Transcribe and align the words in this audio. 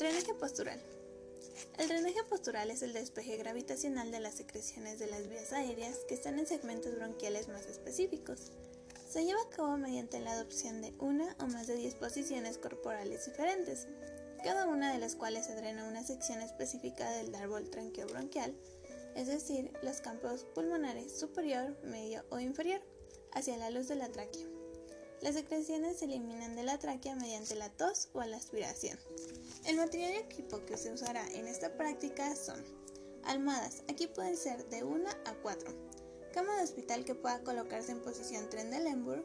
Drenaje 0.00 0.32
postural. 0.32 0.80
El 1.76 1.88
drenaje 1.88 2.24
postural 2.24 2.70
es 2.70 2.80
el 2.80 2.94
despeje 2.94 3.36
gravitacional 3.36 4.10
de 4.10 4.18
las 4.18 4.36
secreciones 4.36 4.98
de 4.98 5.08
las 5.08 5.28
vías 5.28 5.52
aéreas 5.52 5.98
que 6.08 6.14
están 6.14 6.38
en 6.38 6.46
segmentos 6.46 6.96
bronquiales 6.96 7.48
más 7.48 7.66
específicos. 7.66 8.50
Se 9.06 9.26
lleva 9.26 9.42
a 9.42 9.50
cabo 9.50 9.76
mediante 9.76 10.18
la 10.18 10.32
adopción 10.32 10.80
de 10.80 10.94
una 11.00 11.36
o 11.38 11.48
más 11.48 11.66
de 11.66 11.76
10 11.76 11.96
posiciones 11.96 12.56
corporales 12.56 13.26
diferentes, 13.26 13.88
cada 14.42 14.66
una 14.68 14.90
de 14.90 15.00
las 15.00 15.16
cuales 15.16 15.44
se 15.44 15.54
drena 15.54 15.86
una 15.86 16.02
sección 16.02 16.40
específica 16.40 17.10
del 17.10 17.34
árbol 17.34 17.68
tranqueobronquial, 17.68 18.56
es 19.16 19.26
decir, 19.26 19.70
los 19.82 20.00
campos 20.00 20.46
pulmonares 20.54 21.12
superior, 21.12 21.76
medio 21.84 22.24
o 22.30 22.40
inferior, 22.40 22.80
hacia 23.32 23.58
la 23.58 23.68
luz 23.68 23.88
de 23.88 23.96
la 23.96 24.08
tráquea. 24.08 24.46
Las 25.20 25.34
secreciones 25.34 25.98
se 25.98 26.06
eliminan 26.06 26.56
de 26.56 26.62
la 26.62 26.78
tráquea 26.78 27.16
mediante 27.16 27.54
la 27.54 27.68
tos 27.68 28.08
o 28.14 28.22
la 28.22 28.38
aspiración. 28.38 28.98
El 29.66 29.76
material 29.76 30.12
y 30.14 30.16
equipo 30.16 30.64
que 30.64 30.78
se 30.78 30.92
usará 30.92 31.26
en 31.34 31.46
esta 31.46 31.76
práctica 31.76 32.34
son 32.34 32.64
almohadas, 33.24 33.82
aquí 33.90 34.06
pueden 34.06 34.36
ser 34.36 34.66
de 34.70 34.82
1 34.82 35.08
a 35.08 35.34
4, 35.42 35.70
cama 36.32 36.56
de 36.56 36.64
hospital 36.64 37.04
que 37.04 37.14
pueda 37.14 37.44
colocarse 37.44 37.92
en 37.92 38.00
posición 38.00 38.48
tren 38.48 38.70
de 38.70 38.80
Lemberg, 38.80 39.24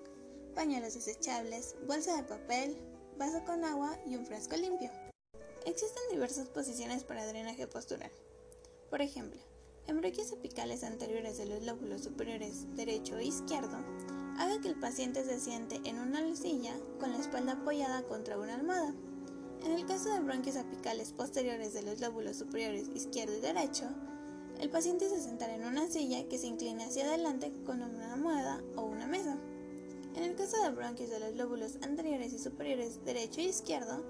pañuelos 0.53 0.93
desechables, 0.93 1.75
bolsa 1.87 2.17
de 2.17 2.23
papel, 2.23 2.77
vaso 3.17 3.45
con 3.45 3.63
agua 3.63 3.97
y 4.05 4.17
un 4.17 4.25
frasco 4.25 4.57
limpio. 4.57 4.91
Existen 5.65 6.03
diversas 6.11 6.49
posiciones 6.49 7.05
para 7.05 7.25
drenaje 7.25 7.65
postural. 7.65 8.11
Por 8.89 9.01
ejemplo, 9.01 9.39
en 9.87 10.01
bronquios 10.01 10.33
apicales 10.33 10.83
anteriores 10.83 11.37
de 11.37 11.45
los 11.45 11.63
lóbulos 11.63 12.03
superiores 12.03 12.75
derecho 12.75 13.17
e 13.17 13.25
izquierdo, 13.25 13.77
haga 14.37 14.59
que 14.61 14.67
el 14.67 14.79
paciente 14.79 15.23
se 15.23 15.39
siente 15.39 15.79
en 15.85 15.97
una 15.97 16.35
silla 16.35 16.75
con 16.99 17.13
la 17.13 17.19
espalda 17.19 17.53
apoyada 17.53 18.03
contra 18.03 18.37
una 18.37 18.55
almohada. 18.55 18.93
En 19.65 19.71
el 19.71 19.87
caso 19.87 20.13
de 20.13 20.19
bronquios 20.19 20.57
apicales 20.57 21.11
posteriores 21.11 21.73
de 21.73 21.81
los 21.81 21.99
lóbulos 21.99 22.37
superiores 22.37 22.87
izquierdo 22.93 23.35
y 23.35 23.41
derecho, 23.41 23.89
el 24.59 24.69
paciente 24.69 25.09
se 25.09 25.19
sentará 25.19 25.55
en 25.55 25.65
una 25.65 25.87
silla 25.87 26.29
que 26.29 26.37
se 26.37 26.45
incline 26.45 26.83
hacia 26.83 27.05
adelante 27.05 27.51
con 27.65 27.81
una 27.81 28.13
almohada 28.13 28.61
o 28.75 28.83
una 28.83 29.07
mesa. 29.07 29.39
En 30.15 30.21
el 30.21 30.35
caso 30.35 30.61
de 30.61 30.69
bronquios 30.69 31.09
de 31.09 31.19
los 31.19 31.35
lóbulos 31.35 31.79
anteriores 31.81 32.31
y 32.31 32.37
superiores 32.37 33.03
derecho 33.05 33.41
e 33.41 33.45
izquierdo, 33.45 34.05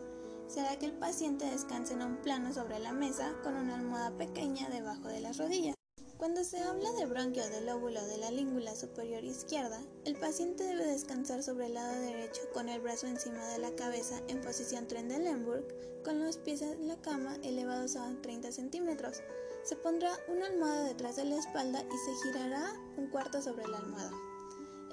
será 0.48 0.78
que 0.78 0.88
el 0.88 0.94
paciente 0.94 1.46
descanse 1.46 1.94
en 1.94 2.02
un 2.02 2.18
plano 2.18 2.52
sobre 2.52 2.80
la 2.80 2.92
mesa 2.92 3.34
con 3.42 3.56
una 3.56 3.76
almohada 3.76 4.12
pequeña 4.18 4.70
debajo 4.70 5.08
de 5.08 5.22
las 5.22 5.38
rodillas. 5.38 5.76
Cuando 6.18 6.46
se 6.46 6.60
habla 6.60 6.94
de 6.94 7.06
bronquio 7.08 7.48
del 7.50 7.66
lóbulo 7.66 8.02
de 8.06 8.18
la 8.18 8.32
língula 8.32 8.74
superior 8.74 9.26
izquierda, 9.26 9.82
el 10.06 10.16
paciente 10.16 10.64
debe 10.64 10.86
descansar 10.86 11.44
sobre 11.44 11.66
el 11.66 11.74
lado 11.74 12.00
derecho 12.00 12.42
con 12.54 12.70
el 12.70 12.80
brazo 12.80 13.08
encima 13.08 13.46
de 13.50 13.60
la 13.60 13.76
cabeza 13.76 14.22
en 14.30 14.40
posición 14.40 14.88
Trendelenburg, 14.88 15.68
con 16.06 16.24
los 16.24 16.38
pies 16.38 16.62
en 16.62 16.88
la 16.88 16.96
cama 17.02 17.36
elevados 17.44 17.98
a 17.98 18.16
30 18.22 18.54
centímetros. 18.54 19.24
Se 19.64 19.76
pondrá 19.76 20.12
una 20.30 20.46
almohada 20.46 20.84
detrás 20.86 21.18
de 21.18 21.26
la 21.26 21.36
espalda 21.36 21.84
y 21.84 21.98
se 21.98 22.24
girará 22.24 22.74
un 22.96 23.10
cuarto 23.10 23.42
sobre 23.42 23.68
la 23.68 23.80
almohada. 23.80 24.14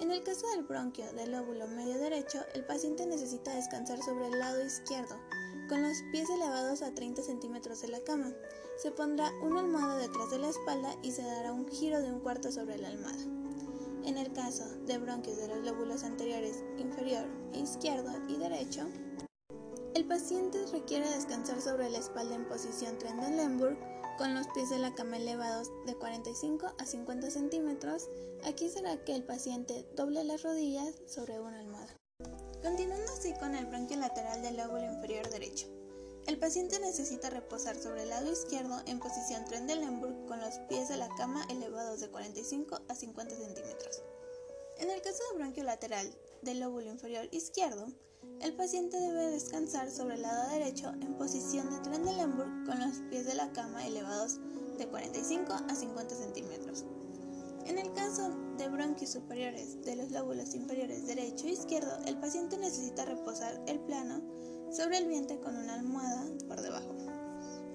En 0.01 0.11
el 0.11 0.25
caso 0.25 0.49
del 0.49 0.65
bronquio 0.65 1.13
del 1.13 1.31
lóbulo 1.31 1.69
medio 1.69 1.99
derecho, 1.99 2.41
el 2.55 2.65
paciente 2.65 3.07
necesita 3.07 3.55
descansar 3.55 4.03
sobre 4.03 4.27
el 4.27 4.41
lado 4.41 4.61
izquierdo, 4.65 5.17
con 5.69 5.83
los 5.83 6.03
pies 6.11 6.29
elevados 6.31 6.83
a 6.83 6.95
30 6.95 7.23
centímetros 7.23 7.83
de 7.83 7.89
la 7.89 8.01
cama. 8.01 8.33
Se 8.77 8.91
pondrá 8.91 9.33
una 9.43 9.61
almohada 9.61 9.97
detrás 9.97 10.31
de 10.31 10.39
la 10.39 10.49
espalda 10.49 10.97
y 11.03 11.13
se 11.13 11.23
dará 11.23 11.53
un 11.53 11.69
giro 11.69 12.01
de 12.01 12.13
un 12.13 12.21
cuarto 12.21 12.51
sobre 12.51 12.79
la 12.79 12.89
almohada. 12.89 13.23
En 14.05 14.19
el 14.19 14.33
caso 14.33 14.65
de 14.87 14.99
bronquios 14.99 15.37
de 15.37 15.49
los 15.49 15.65
lóbulos 15.65 16.03
anteriores 16.03 16.65
inferior, 16.79 17.27
izquierdo 17.53 18.11
y 18.29 18.37
derecho, 18.37 18.89
el 19.95 20.07
paciente 20.07 20.65
requiere 20.73 21.09
descansar 21.09 21.61
sobre 21.61 21.91
la 21.91 21.99
espalda 21.99 22.35
en 22.35 22.49
posición 22.49 22.99
Trendelenburg 22.99 23.79
con 24.19 24.35
los 24.35 24.47
pies 24.49 24.71
de 24.71 24.79
la 24.79 24.95
cama 24.95 25.19
elevados 25.19 25.71
de 25.87 25.95
45 25.95 26.75
a 26.79 26.87
50 26.87 27.31
centímetros. 27.31 28.09
Aquí 28.45 28.69
será 28.69 29.05
que 29.05 29.15
el 29.15 29.23
paciente 29.23 29.87
doble 29.95 30.25
las 30.25 30.43
rodillas 30.43 30.95
sobre 31.07 31.39
una 31.41 31.61
almohada. 31.61 31.82
Continuando 32.63 33.13
así 33.13 33.35
con 33.41 33.57
el 33.57 33.67
bronquio 33.67 33.97
lateral 33.97 34.41
del 34.41 34.57
lóbulo 34.57 34.85
inferior 34.85 35.29
derecho. 35.31 35.67
El 36.29 36.39
paciente 36.39 36.79
necesita 36.79 37.29
reposar 37.29 37.77
sobre 37.77 38.05
el 38.05 38.11
lado 38.11 38.31
izquierdo 38.31 38.81
en 38.87 39.01
posición 39.01 39.45
Trendelenburg 39.45 40.27
con 40.27 40.41
los 40.41 40.61
pies 40.69 40.89
de 40.89 40.97
la 40.97 41.09
cama 41.17 41.45
elevados 41.51 41.99
de 41.99 42.09
45 42.09 42.83
a 42.89 42.95
50 42.95 43.35
centímetros. 43.35 44.03
En 44.79 44.91
el 44.91 45.03
caso 45.03 45.19
de 45.33 45.39
bronquio 45.39 45.65
lateral 45.65 46.09
del 46.43 46.61
lóbulo 46.61 46.89
inferior 46.89 47.27
izquierdo, 47.33 47.89
el 48.41 48.55
paciente 48.55 48.97
debe 48.97 49.31
descansar 49.31 49.91
sobre 49.91 50.15
el 50.15 50.23
lado 50.23 50.49
derecho 50.51 50.91
en 51.01 51.17
posición 51.17 51.69
de 51.69 51.81
Trendelenburg 51.81 52.65
con 52.65 52.79
los 52.79 52.99
pies 53.11 53.27
de 53.27 53.35
la 53.35 53.53
cama 53.53 53.85
elevados 53.85 54.39
de 54.79 54.87
45 54.87 55.53
a 55.53 55.75
50 55.75 56.15
centímetros. 56.15 56.85
En 57.67 57.79
el 57.79 57.93
caso 57.93 58.31
de 58.59 58.69
bronquios 58.69 59.13
superiores 59.13 59.85
de 59.85 59.97
los 59.97 60.11
lóbulos 60.11 60.55
inferiores 60.55 61.07
derecho 61.07 61.47
e 61.47 61.53
izquierdo, 61.53 61.97
el 62.07 62.19
paciente 62.19 62.59
necesita 62.59 63.05
reposar 63.05 63.63
el 63.67 63.79
plano 63.81 64.21
sobre 64.73 64.99
el 64.99 65.07
vientre 65.07 65.39
con 65.39 65.57
una 65.57 65.75
almohada 65.75 66.27
por 66.49 66.61
debajo. 66.61 66.95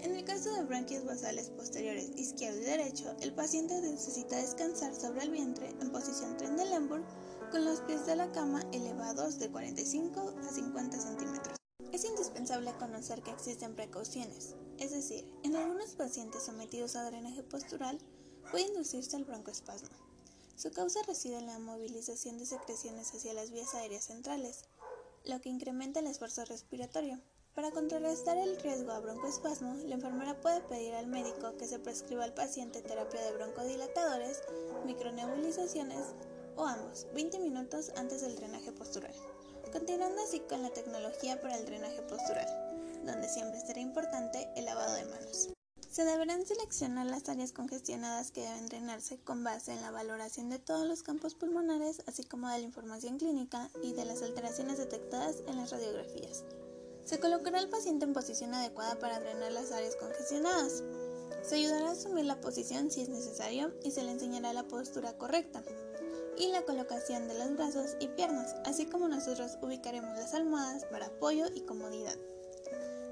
En 0.02 0.16
el 0.16 0.25
caso 0.25 0.53
de 0.53 0.64
bronquios 0.64 1.06
basales 1.06 1.50
posteriores 1.50 2.12
izquierdo 2.18 2.59
y 2.59 2.66
derecho, 2.66 3.16
el 3.22 3.34
paciente 3.34 3.80
necesita 3.81 4.36
descansar 4.36 4.94
sobre 4.94 5.24
el 5.24 5.31
vientre 5.31 5.70
en 5.81 5.92
posición 5.92 6.36
Trendelenburg 6.38 7.04
con 7.52 7.64
los 7.64 7.81
pies 7.81 8.06
de 8.06 8.16
la 8.16 8.31
cama 8.31 8.62
elevados 8.74 9.40
de 9.40 9.50
45 9.50 10.36
a 10.38 10.50
50 10.50 11.00
centímetros. 11.00 11.58
Es 11.92 12.04
indispensable 12.04 12.74
conocer 12.78 13.22
que 13.24 13.31
existen 13.31 13.75
precauciones, 13.75 14.56
es 14.78 14.92
decir, 14.92 15.25
en 15.44 15.56
algunos 15.56 15.96
pacientes 15.96 16.44
sometidos 16.44 16.96
a 16.96 17.06
drenaje 17.06 17.42
postural, 17.44 17.98
puede 18.52 18.66
inducirse 18.66 19.18
el 19.18 19.25
broncoespasmo. 19.25 19.90
Su 20.56 20.72
causa 20.72 21.02
reside 21.03 21.38
en 21.38 21.46
la 21.47 21.59
movilización 21.59 22.38
de 22.38 22.46
secreciones 22.46 23.13
hacia 23.13 23.34
las 23.34 23.52
vías 23.52 23.75
aéreas 23.75 24.06
centrales, 24.06 24.66
lo 25.24 25.40
que 25.41 25.50
incrementa 25.50 26.00
el 26.00 26.08
esfuerzo 26.08 26.46
respiratorio. 26.46 27.19
Para 27.53 27.72
contrarrestar 27.72 28.38
el 28.38 28.59
riesgo 28.59 28.91
a 28.91 29.00
broncoespasmo, 29.00 29.75
la 29.86 29.96
enfermera 29.96 30.40
puede 30.41 30.62
pedir 30.62 30.94
al 30.94 31.07
médico 31.07 31.57
que 31.57 31.68
se 31.68 31.80
prescriba 31.80 32.24
al 32.24 32.34
paciente 32.34 32.81
terapia 32.81 33.22
de 33.22 33.34
broncodilatadores, 33.34 34.41
micronebulizaciones 34.86 36.06
o 36.56 36.66
ambos, 36.66 37.07
20 37.13 37.40
minutos 37.40 37.91
antes 37.96 38.22
del 38.22 38.36
drenaje 38.36 38.72
postural. 38.72 39.13
Continuando 39.72 40.22
así 40.24 40.40
con 40.41 40.62
la 40.62 40.69
tecnología 40.69 41.41
para 41.41 41.57
el 41.57 41.66
drenaje 41.66 42.02
postural, 42.03 42.47
donde 43.06 43.28
siempre 43.28 43.59
será 43.59 43.80
importante 43.80 44.47
el 44.56 44.66
lavado 44.66 44.94
de 44.94 45.06
manos. 45.06 45.50
Se 45.90 46.03
deberán 46.03 46.46
seleccionar 46.46 47.06
las 47.08 47.28
áreas 47.30 47.53
congestionadas 47.53 48.31
que 48.31 48.42
deben 48.42 48.68
drenarse 48.68 49.18
con 49.18 49.44
base 49.44 49.74
en 49.74 49.81
la 49.81 49.90
valoración 49.90 50.50
de 50.50 50.59
todos 50.59 50.88
los 50.88 51.02
campos 51.02 51.34
pulmonares, 51.34 52.03
así 52.06 52.24
como 52.24 52.50
de 52.50 52.59
la 52.59 52.66
información 52.66 53.18
clínica 53.18 53.70
y 53.81 53.94
de 53.94 54.06
las 54.06 54.22
alteraciones 54.22 54.78
detectadas 54.78 55.38
en 55.48 55.56
las 55.56 55.72
radiografías. 55.72 56.44
Se 57.06 57.20
colocará 57.20 57.59
al 57.59 57.70
paciente 57.70 58.06
en 58.06 58.14
posición 58.14 58.53
adecuada 58.53 59.00
para 59.00 59.20
drenar 59.22 59.53
las 59.53 59.72
áreas 59.72 59.96
congestionadas. 59.96 60.84
Se 61.42 61.56
ayudará 61.56 61.88
a 61.88 61.94
asumir 61.94 62.25
la 62.25 62.42
posición 62.42 62.92
si 62.92 63.02
es 63.02 63.09
necesario 63.09 63.74
y 63.84 63.92
se 63.92 64.04
le 64.04 64.12
enseñará 64.12 64.52
la 64.52 64.68
postura 64.68 65.18
correcta 65.18 65.64
y 66.38 66.48
la 66.48 66.64
colocación 66.64 67.28
de 67.28 67.40
los 67.40 67.56
brazos 67.56 67.96
y 68.00 68.09
piernas, 68.09 68.56
así 68.66 68.86
como 68.86 69.08
nosotros 69.08 69.58
ubicaremos 69.62 70.16
las 70.18 70.34
almohadas 70.34 70.86
para 70.86 71.08
apoyo 71.08 71.46
y 71.56 71.62
comodidad. 71.62 72.18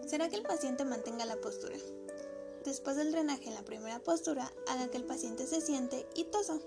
Será 0.05 0.29
que 0.29 0.35
el 0.35 0.43
paciente 0.43 0.85
mantenga 0.85 1.25
la 1.25 1.37
postura. 1.37 1.77
Después 2.65 2.95
del 2.95 3.11
drenaje 3.11 3.47
en 3.47 3.53
la 3.53 3.63
primera 3.63 3.99
postura, 3.99 4.51
haga 4.67 4.89
que 4.89 4.97
el 4.97 5.05
paciente 5.05 5.45
se 5.45 5.61
siente 5.61 6.07
y 6.15 6.23
tosa. 6.23 6.59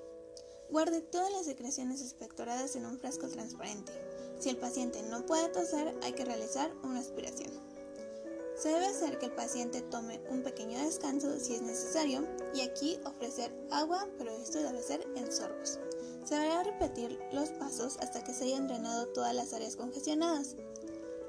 Guarde 0.71 1.01
todas 1.01 1.33
las 1.33 1.47
secreciones 1.47 2.03
expectoradas 2.03 2.77
en 2.77 2.87
un 2.87 3.01
frasco 3.01 3.27
transparente. 3.27 3.93
Si 4.39 4.49
el 4.49 4.59
paciente 4.59 5.03
no 5.03 5.27
puede 5.27 5.49
toser, 5.49 5.93
hay 6.05 6.13
que 6.13 6.25
realizar 6.25 6.73
una 6.85 7.01
aspiración. 7.01 7.51
Se 8.55 8.69
debe 8.69 8.87
hacer 8.87 9.19
que 9.19 9.27
el 9.27 9.33
paciente 9.33 9.83
tome 9.83 10.21
un 10.31 10.45
pequeño 10.45 10.79
descanso 10.79 11.39
si 11.41 11.57
es 11.57 11.63
necesario 11.63 12.25
y 12.55 12.61
aquí 12.61 13.01
ofrecer 13.05 13.53
agua, 13.73 14.07
pero 14.19 14.31
esto 14.37 14.59
debe 14.59 14.83
ser 14.83 15.05
en 15.17 15.33
sorbos. 15.33 15.81
Se 16.25 16.37
deberá 16.37 16.63
repetir 16.63 17.19
los 17.33 17.51
pasos 17.51 17.97
hasta 17.99 18.23
que 18.23 18.35
se 18.35 18.45
hayan 18.45 18.69
drenado 18.69 19.09
todas 19.09 19.35
las 19.35 19.53
áreas 19.53 19.75
congestionadas. 19.75 20.55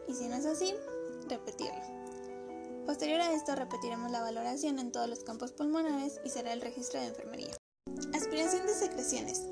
Y 0.08 0.14
si 0.14 0.28
no 0.28 0.36
es 0.36 0.46
así, 0.46 0.76
repetirlo. 1.28 1.99
Posterior 2.90 3.22
a 3.22 3.34
esto 3.34 3.54
repetiremos 3.54 4.10
la 4.10 4.20
valoración 4.20 4.80
en 4.80 4.92
todos 4.92 5.08
los 5.08 5.20
campos 5.20 5.52
pulmonares 5.52 6.20
y 6.26 6.30
será 6.32 6.54
el 6.54 6.60
registro 6.60 7.00
de 7.00 7.06
enfermería. 7.06 7.56
Aspiración 8.16 8.66
de 8.66 8.74
secreciones. 8.74 9.44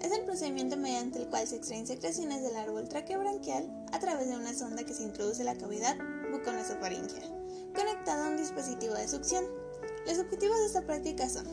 Es 0.00 0.10
el 0.10 0.24
procedimiento 0.24 0.78
mediante 0.78 1.18
el 1.18 1.28
cual 1.28 1.46
se 1.46 1.56
extraen 1.56 1.86
secreciones 1.86 2.42
del 2.42 2.56
árbol 2.56 2.88
traqueobranquial 2.88 3.70
a 3.92 3.98
través 3.98 4.30
de 4.30 4.36
una 4.36 4.54
sonda 4.54 4.84
que 4.84 4.94
se 4.94 5.02
introduce 5.02 5.42
en 5.42 5.48
la 5.48 5.58
cavidad 5.58 5.98
buconasofaringea, 6.30 7.28
conectada 7.76 8.24
a 8.24 8.30
un 8.30 8.38
dispositivo 8.38 8.94
de 8.94 9.06
succión. 9.06 9.44
Los 10.06 10.18
objetivos 10.18 10.56
de 10.60 10.64
esta 10.64 10.86
práctica 10.86 11.28
son 11.28 11.44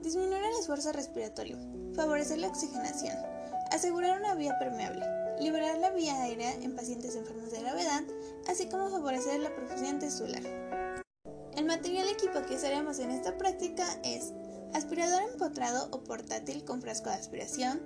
disminuir 0.00 0.42
el 0.42 0.60
esfuerzo 0.60 0.92
respiratorio, 0.92 1.58
favorecer 1.94 2.38
la 2.38 2.48
oxigenación, 2.48 3.18
asegurar 3.70 4.18
una 4.18 4.34
vía 4.34 4.56
permeable, 4.58 5.04
liberar 5.40 5.76
la 5.76 5.90
vía 5.90 6.22
aérea 6.22 6.54
en 6.54 6.74
pacientes 6.74 7.16
enfermos 7.16 7.50
de 7.50 7.60
gravedad 7.60 8.02
así 8.48 8.66
como 8.66 8.90
favorecer 8.90 9.40
la 9.40 9.54
perfusión 9.54 9.98
tisular. 9.98 10.42
El 11.56 11.66
material 11.66 12.08
equipo 12.08 12.42
que 12.46 12.56
usaremos 12.56 12.98
en 12.98 13.10
esta 13.10 13.38
práctica 13.38 13.86
es 14.02 14.32
aspirador 14.72 15.22
empotrado 15.22 15.88
o 15.92 16.02
portátil 16.02 16.64
con 16.64 16.82
frasco 16.82 17.10
de 17.10 17.16
aspiración, 17.16 17.80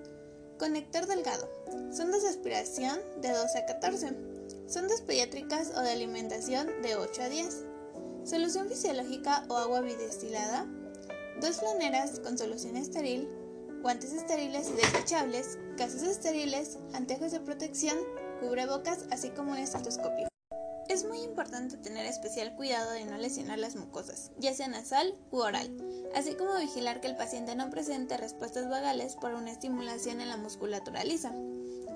conector 0.59 1.07
delgado, 1.07 1.49
sondas 1.93 2.23
de 2.23 2.31
aspiración 2.31 2.99
de 3.21 3.31
12 3.31 3.59
a 3.59 3.67
14, 3.67 4.17
sondas 4.67 5.03
pediátricas 5.03 5.73
o 5.77 5.81
de 5.81 5.91
alimentación 5.91 6.67
de 6.83 6.97
8 6.97 7.23
a 7.23 7.29
10, 7.29 7.65
solución 8.25 8.69
fisiológica 8.69 9.45
o 9.49 9.57
agua 9.57 9.83
bidestilada, 9.83 10.67
dos 11.41 11.61
flaneras 11.61 12.21
con 12.21 12.39
solución 12.39 12.77
estéril, 12.77 13.29
guantes 13.83 14.13
estériles 14.13 14.71
y 14.71 14.73
desechables, 14.73 15.59
casas 15.77 16.03
estériles, 16.03 16.79
anteojos 16.95 17.33
de 17.33 17.41
protección, 17.41 17.97
cubrebocas, 18.41 19.05
así 19.11 19.31
como 19.31 19.53
un 19.53 19.59
estetoscopio. 19.59 20.29
Es 20.89 21.05
muy 21.05 21.21
importante 21.21 21.77
tener 21.77 22.07
especial 22.07 22.57
cuidado 22.57 22.93
de 22.93 23.05
no 23.05 23.19
lesionar 23.19 23.59
las 23.59 23.77
mucosas, 23.77 24.31
ya 24.39 24.55
sea 24.55 24.69
nasal 24.69 25.15
u 25.31 25.37
oral, 25.37 25.71
así 26.15 26.35
como 26.35 26.57
vigilar 26.57 27.03
que 27.03 27.09
el 27.09 27.17
paciente 27.17 27.55
no 27.55 27.69
presente 27.69 28.17
respuestas 28.17 28.71
vagales 28.71 29.15
por 29.15 29.35
una 29.35 29.51
estimulación 29.51 30.23
en 30.23 30.31
la 30.31 30.39
musculatura 30.39 31.05
lisa. 31.05 31.35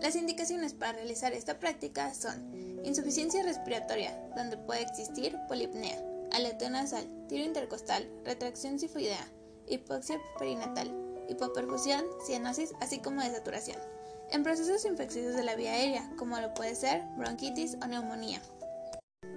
Las 0.02 0.14
indicaciones 0.14 0.74
para 0.74 0.92
realizar 0.92 1.32
esta 1.32 1.58
práctica 1.58 2.12
son 2.12 2.84
insuficiencia 2.84 3.42
respiratoria, 3.42 4.14
donde 4.36 4.58
puede 4.58 4.82
existir 4.82 5.38
polipnea, 5.48 5.98
aleteo 6.30 6.68
nasal, 6.68 7.06
tiro 7.28 7.44
intercostal, 7.44 8.06
retracción 8.26 8.78
sifoidea, 8.78 9.26
hipoxia 9.68 10.20
perinatal, 10.38 10.94
hipoperfusión, 11.30 12.04
cianosis, 12.26 12.74
así 12.80 12.98
como 12.98 13.22
desaturación. 13.22 13.78
En 14.30 14.42
procesos 14.42 14.84
infecciosos 14.84 15.34
de 15.34 15.44
la 15.44 15.56
vía 15.56 15.72
aérea, 15.72 16.10
como 16.18 16.38
lo 16.40 16.52
puede 16.52 16.74
ser 16.74 17.02
bronquitis 17.16 17.78
o 17.82 17.86
neumonía. 17.86 18.42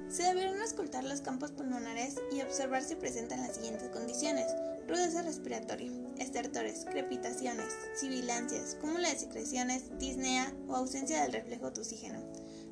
Se 0.10 0.24
deberán 0.24 0.62
escultar 0.62 1.04
los 1.04 1.22
campos 1.22 1.52
pulmonares 1.52 2.16
y 2.32 2.42
observar 2.42 2.84
si 2.84 2.96
presentan 2.96 3.42
las 3.42 3.56
siguientes 3.56 3.90
condiciones: 3.90 4.46
rudeza 4.88 5.24
respiratoria, 5.24 5.92
estertores, 6.20 6.86
crepitaciones, 6.86 7.74
sibilancias, 7.96 8.76
cúmulo 8.76 9.10
de 9.10 9.18
secreciones, 9.18 9.98
disnea 10.00 10.54
o 10.68 10.76
ausencia 10.76 11.22
del 11.24 11.34
reflejo 11.34 11.72
de 11.72 11.82
oxígeno, 11.82 12.20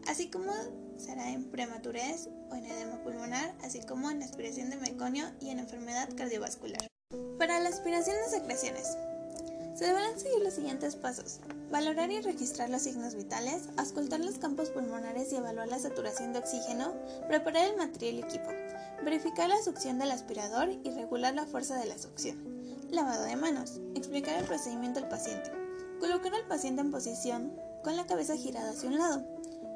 así 0.07 0.29
como 0.29 0.53
será 0.97 1.31
en 1.31 1.49
prematurez 1.49 2.29
o 2.49 2.55
en 2.55 2.65
edema 2.65 3.01
pulmonar, 3.03 3.55
así 3.63 3.81
como 3.81 4.11
en 4.11 4.21
aspiración 4.21 4.69
de 4.69 4.77
meconio 4.77 5.25
y 5.41 5.49
en 5.49 5.59
enfermedad 5.59 6.09
cardiovascular. 6.15 6.87
Para 7.39 7.59
la 7.59 7.69
aspiración 7.69 8.15
de 8.23 8.29
secreciones, 8.29 8.95
se 9.75 9.85
deberán 9.85 10.19
seguir 10.19 10.43
los 10.43 10.53
siguientes 10.53 10.95
pasos. 10.95 11.39
Valorar 11.71 12.11
y 12.11 12.21
registrar 12.21 12.69
los 12.69 12.83
signos 12.83 13.15
vitales, 13.15 13.63
auscultar 13.77 14.19
los 14.19 14.37
campos 14.37 14.69
pulmonares 14.69 15.31
y 15.31 15.37
evaluar 15.37 15.67
la 15.67 15.79
saturación 15.79 16.33
de 16.33 16.39
oxígeno, 16.39 16.93
preparar 17.27 17.69
el 17.69 17.77
material 17.77 18.15
y 18.15 18.19
equipo, 18.19 18.49
verificar 19.03 19.49
la 19.49 19.61
succión 19.61 19.97
del 19.97 20.11
aspirador 20.11 20.69
y 20.69 20.91
regular 20.91 21.33
la 21.33 21.45
fuerza 21.45 21.75
de 21.77 21.87
la 21.87 21.97
succión. 21.97 22.37
Lavado 22.91 23.23
de 23.23 23.35
manos, 23.35 23.81
explicar 23.95 24.37
el 24.37 24.45
procedimiento 24.45 24.99
al 24.99 25.09
paciente. 25.09 25.51
Colocar 25.99 26.33
al 26.35 26.47
paciente 26.47 26.81
en 26.81 26.91
posición 26.91 27.53
con 27.83 27.95
la 27.95 28.05
cabeza 28.05 28.37
girada 28.37 28.69
hacia 28.69 28.89
un 28.89 28.99
lado. 28.99 29.25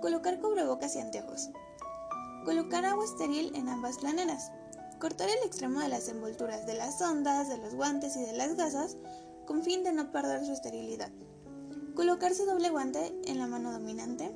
Colocar 0.02 0.40
cubrebocas 0.40 0.96
y 0.96 1.00
anteojos. 1.00 1.50
Colocar 2.46 2.86
agua 2.86 3.06
estéril 3.06 3.56
en 3.56 3.70
ambas 3.70 3.98
planeras. 3.98 4.52
Cortar 5.00 5.30
el 5.30 5.48
extremo 5.48 5.80
de 5.80 5.90
las 5.90 6.08
envolturas 6.10 6.66
de 6.68 6.76
las 6.76 7.02
ondas, 7.02 7.50
de 7.50 7.58
los 7.58 7.74
guantes 7.74 8.16
y 8.16 8.22
de 8.22 8.34
las 8.34 8.56
gasas 8.56 8.98
con 9.48 9.64
fin 9.64 9.84
de 9.84 9.94
no 9.94 10.12
perder 10.12 10.46
su 10.46 10.52
esterilidad. 10.52 11.12
Colocarse 11.96 12.46
doble 12.46 12.70
guante 12.70 13.16
en 13.26 13.40
la 13.40 13.48
mano 13.48 13.72
dominante. 13.72 14.32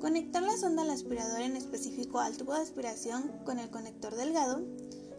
Conectar 0.00 0.42
la 0.42 0.56
sonda 0.56 0.82
al 0.82 0.90
aspirador 0.90 1.42
en 1.42 1.54
específico 1.54 2.18
al 2.18 2.36
tubo 2.36 2.54
de 2.54 2.62
aspiración 2.62 3.30
con 3.44 3.60
el 3.60 3.70
conector 3.70 4.16
delgado. 4.16 4.60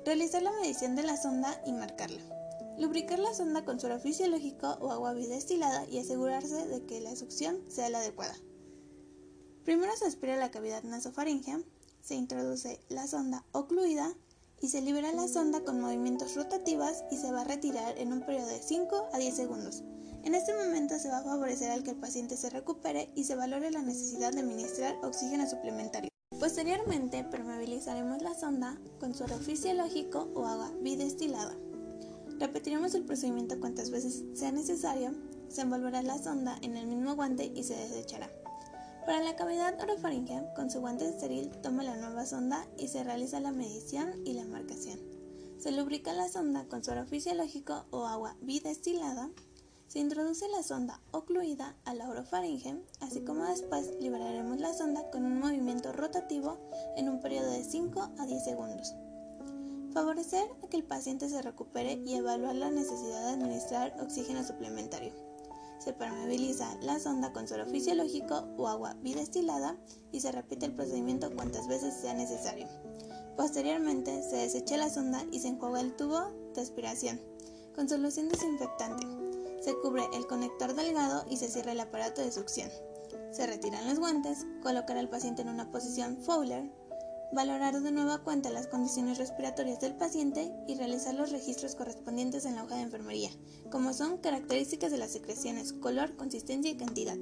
Realizar 0.04 0.42
la 0.42 0.52
medición 0.52 0.98
de 0.98 1.04
la 1.04 1.16
sonda 1.16 1.62
y 1.66 1.72
marcarla. 1.72 2.20
Lubricar 2.78 3.20
la 3.20 3.34
sonda 3.34 3.64
con 3.64 3.80
suero 3.80 4.00
fisiológico 4.00 4.68
o 4.82 4.92
agua 4.92 5.14
bidestilada 5.14 5.86
y 5.86 6.00
asegurarse 6.00 6.68
de 6.68 6.86
que 6.86 7.00
la 7.00 7.16
succión 7.16 7.62
sea 7.70 7.90
la 7.90 8.00
adecuada. 8.00 8.36
Primero 9.64 9.96
se 9.96 10.06
aspira 10.06 10.36
la 10.36 10.52
cavidad 10.52 10.84
nasofaringea, 10.84 11.62
se 12.02 12.16
introduce 12.16 12.82
la 12.90 13.08
sonda 13.08 13.46
ocluida 13.54 14.14
y 14.64 14.70
se 14.70 14.82
libera 14.82 15.12
la 15.12 15.28
sonda 15.28 15.60
con 15.60 15.82
movimientos 15.82 16.36
rotativos 16.36 17.04
y 17.12 17.18
se 17.18 17.34
va 17.34 17.42
a 17.42 17.44
retirar 17.44 17.98
en 17.98 18.14
un 18.14 18.22
periodo 18.22 18.48
de 18.48 18.62
5 18.62 19.10
a 19.12 19.18
10 19.18 19.36
segundos. 19.36 19.84
En 20.24 20.36
este 20.36 20.54
momento 20.54 20.98
se 20.98 21.10
va 21.10 21.18
a 21.18 21.24
favorecer 21.24 21.70
al 21.70 21.84
que 21.84 21.90
el 21.90 21.98
paciente 21.98 22.38
se 22.38 22.50
recupere 22.50 23.12
y 23.14 23.26
se 23.26 23.36
valore 23.36 23.72
la 23.72 23.82
necesidad 23.82 24.32
de 24.32 24.40
administrar 24.40 24.96
oxígeno 25.04 25.50
suplementario. 25.50 26.10
Posteriormente, 26.40 27.26
permeabilizaremos 27.26 28.22
la 28.22 28.36
sonda 28.36 28.80
con 29.02 29.14
suero 29.14 29.38
fisiológico 29.38 30.30
o 30.34 30.46
agua 30.46 30.72
bidestilada. 30.80 31.54
Repetiremos 32.40 32.96
el 32.96 33.04
procedimiento 33.04 33.60
cuantas 33.60 33.92
veces 33.92 34.24
sea 34.34 34.54
necesario, 34.54 35.12
se 35.50 35.60
envolverá 35.60 36.02
la 36.04 36.18
sonda 36.24 36.58
en 36.62 36.78
el 36.78 36.88
mismo 36.88 37.16
guante 37.16 37.52
y 37.54 37.64
se 37.64 37.76
desechará. 37.76 38.30
Para 39.06 39.22
la 39.22 39.36
cavidad 39.36 39.78
orofaringea, 39.82 40.54
con 40.54 40.72
su 40.72 40.80
guante 40.80 41.06
estéril, 41.10 41.50
toma 41.62 41.84
la 41.84 41.98
nueva 41.98 42.26
sonda 42.26 42.66
y 42.78 42.88
se 42.88 43.04
realiza 43.04 43.42
la 43.42 43.52
medición 43.52 44.26
y 44.26 44.32
la 44.32 44.46
marcación. 44.46 44.98
Se 45.60 45.74
lubrica 45.74 46.14
la 46.14 46.30
sonda 46.30 46.66
con 46.70 46.86
suero 46.86 47.06
fisiológico 47.06 47.86
o 47.92 48.06
agua 48.06 48.38
bidestilada. 48.40 49.30
Se 49.88 50.00
introduce 50.00 50.48
la 50.48 50.64
sonda 50.64 51.02
ocluida 51.12 51.76
a 51.84 51.94
la 51.94 52.10
orofaringe, 52.10 52.82
así 53.02 53.26
como 53.26 53.44
después 53.44 53.92
liberaremos 54.00 54.62
la 54.62 54.74
sonda 54.74 55.10
con 55.12 55.26
un 55.26 55.38
movimiento 55.38 55.92
rotativo 55.92 56.58
en 56.96 57.10
un 57.10 57.20
periodo 57.20 57.52
de 57.52 57.66
5 57.66 58.12
a 58.18 58.26
10 58.26 58.42
segundos. 58.42 58.94
Favorecer 59.92 60.50
a 60.64 60.68
que 60.70 60.78
el 60.78 60.86
paciente 60.86 61.28
se 61.28 61.42
recupere 61.42 62.02
y 62.06 62.16
evaluar 62.16 62.56
la 62.56 62.72
necesidad 62.72 63.26
de 63.26 63.34
administrar 63.34 63.96
oxígeno 64.00 64.46
suplementario 64.46 65.33
se 65.84 65.94
permeabiliza 65.94 66.78
la 66.82 67.00
sonda 67.00 67.34
con 67.34 67.48
suelo 67.48 67.66
fisiológico 67.66 68.48
o 68.58 68.68
agua 68.68 68.96
bidestilada 69.02 69.78
y 70.12 70.22
se 70.22 70.32
repite 70.32 70.66
el 70.66 70.76
procedimiento 70.76 71.34
cuantas 71.36 71.68
veces 71.68 71.94
sea 71.94 72.14
necesario. 72.14 72.68
Posteriormente 73.36 74.24
se 74.24 74.38
desecha 74.38 74.78
la 74.78 74.90
sonda 74.90 75.26
y 75.32 75.40
se 75.40 75.50
enjuaga 75.50 75.82
el 75.82 75.96
tubo 75.96 76.22
de 76.56 76.62
aspiración 76.62 77.20
con 77.76 77.90
solución 77.90 78.30
desinfectante. 78.30 79.06
Se 79.62 79.76
cubre 79.80 80.04
el 80.14 80.28
conector 80.28 80.74
delgado 80.74 81.26
y 81.30 81.38
se 81.38 81.50
cierra 81.50 81.72
el 81.72 81.80
aparato 81.80 82.22
de 82.22 82.32
succión. 82.32 82.70
Se 83.32 83.48
retiran 83.48 83.88
los 83.88 84.00
guantes, 84.00 84.46
colocar 84.62 84.98
al 84.98 85.10
paciente 85.10 85.42
en 85.42 85.50
una 85.50 85.72
posición 85.72 86.18
Fowler 86.22 86.70
valorar 87.34 87.82
de 87.82 87.92
nueva 87.92 88.20
cuenta 88.20 88.50
las 88.50 88.68
condiciones 88.68 89.18
respiratorias 89.18 89.80
del 89.80 89.96
paciente 89.96 90.52
y 90.68 90.76
realizar 90.76 91.16
los 91.16 91.32
registros 91.32 91.76
correspondientes 91.76 92.46
en 92.46 92.56
la 92.56 92.64
hoja 92.64 92.76
de 92.76 92.84
enfermería, 92.84 93.32
como 93.72 93.94
son 93.94 94.18
características 94.18 94.92
de 94.92 94.98
las 94.98 95.12
secreciones, 95.12 95.74
color, 95.74 96.16
consistencia 96.16 96.72
y 96.72 96.78
cantidad. 96.78 97.18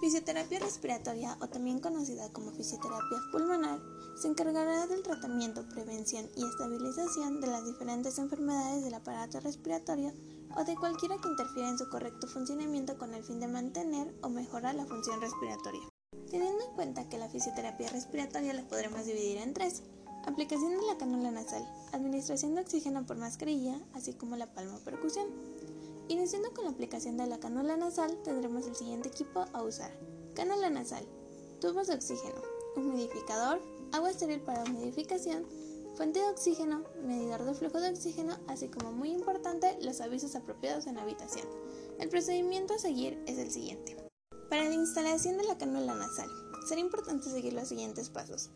Fisioterapia 0.00 0.60
respiratoria, 0.60 1.36
o 1.40 1.48
también 1.48 1.80
conocida 1.80 2.32
como 2.32 2.52
fisioterapia 2.52 3.18
pulmonar, 3.32 3.80
se 4.16 4.28
encargará 4.28 4.86
del 4.86 5.02
tratamiento, 5.02 5.68
prevención 5.68 6.24
y 6.36 6.44
estabilización 6.44 7.40
de 7.40 7.48
las 7.48 7.64
diferentes 7.66 8.18
enfermedades 8.18 8.84
del 8.84 8.94
aparato 8.94 9.40
respiratorio 9.40 10.12
o 10.56 10.64
de 10.64 10.76
cualquiera 10.76 11.16
que 11.18 11.28
interfiera 11.28 11.68
en 11.68 11.78
su 11.78 11.88
correcto 11.88 12.26
funcionamiento 12.28 12.96
con 12.96 13.12
el 13.12 13.24
fin 13.24 13.40
de 13.40 13.48
mantener 13.48 14.14
o 14.22 14.28
mejorar 14.28 14.76
la 14.76 14.86
función 14.86 15.20
respiratoria. 15.20 15.82
Teniendo 16.30 16.62
en 16.62 16.72
cuenta 16.74 17.08
que 17.08 17.16
la 17.16 17.28
fisioterapia 17.28 17.88
respiratoria 17.88 18.52
la 18.52 18.62
podremos 18.62 19.06
dividir 19.06 19.38
en 19.38 19.54
tres. 19.54 19.82
Aplicación 20.26 20.78
de 20.78 20.86
la 20.86 20.98
cánula 20.98 21.30
nasal, 21.30 21.66
administración 21.92 22.54
de 22.54 22.60
oxígeno 22.60 23.06
por 23.06 23.16
mascarilla, 23.16 23.80
así 23.94 24.12
como 24.12 24.36
la 24.36 24.46
percusión. 24.84 25.26
Iniciando 26.08 26.52
con 26.52 26.64
la 26.64 26.70
aplicación 26.70 27.16
de 27.16 27.26
la 27.26 27.38
cánula 27.38 27.78
nasal, 27.78 28.14
tendremos 28.24 28.66
el 28.66 28.76
siguiente 28.76 29.08
equipo 29.08 29.46
a 29.54 29.62
usar. 29.62 29.90
Cánula 30.34 30.68
nasal, 30.68 31.06
tubos 31.60 31.86
de 31.86 31.94
oxígeno, 31.94 32.42
humidificador, 32.76 33.62
agua 33.92 34.10
estéril 34.10 34.40
para 34.40 34.64
humidificación, 34.64 35.46
fuente 35.96 36.20
de 36.20 36.28
oxígeno, 36.28 36.84
medidor 37.02 37.44
de 37.44 37.54
flujo 37.54 37.80
de 37.80 37.88
oxígeno, 37.88 38.36
así 38.48 38.68
como 38.68 38.92
muy 38.92 39.10
importante 39.10 39.78
los 39.80 40.02
avisos 40.02 40.34
apropiados 40.34 40.86
en 40.86 40.96
la 40.96 41.02
habitación. 41.02 41.46
El 41.98 42.10
procedimiento 42.10 42.74
a 42.74 42.78
seguir 42.78 43.22
es 43.26 43.38
el 43.38 43.50
siguiente. 43.50 44.07
Para 44.48 44.64
la 44.64 44.74
instalación 44.74 45.36
de 45.36 45.44
la 45.44 45.58
cánula 45.58 45.94
nasal, 45.94 46.30
será 46.66 46.80
importante 46.80 47.30
seguir 47.30 47.52
los 47.52 47.68
siguientes 47.68 48.08
pasos. 48.08 48.48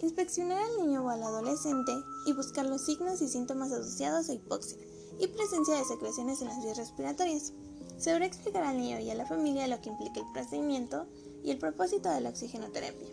Inspeccionar 0.00 0.58
al 0.58 0.86
niño 0.86 1.04
o 1.04 1.08
al 1.08 1.22
adolescente 1.22 1.92
y 2.24 2.32
buscar 2.32 2.66
los 2.66 2.82
signos 2.82 3.20
y 3.20 3.28
síntomas 3.28 3.72
asociados 3.72 4.28
a 4.28 4.34
hipoxia 4.34 4.78
y 5.18 5.26
presencia 5.26 5.76
de 5.76 5.84
secreciones 5.84 6.40
en 6.40 6.48
las 6.48 6.62
vías 6.62 6.78
respiratorias. 6.78 7.52
Se 7.98 8.10
deberá 8.10 8.26
explicar 8.26 8.62
al 8.62 8.78
niño 8.78 9.00
y 9.00 9.10
a 9.10 9.14
la 9.14 9.26
familia 9.26 9.66
lo 9.66 9.80
que 9.80 9.90
implica 9.90 10.20
el 10.20 10.32
procedimiento 10.32 11.06
y 11.42 11.50
el 11.50 11.58
propósito 11.58 12.10
de 12.10 12.20
la 12.20 12.30
oxigenoterapia. 12.30 13.08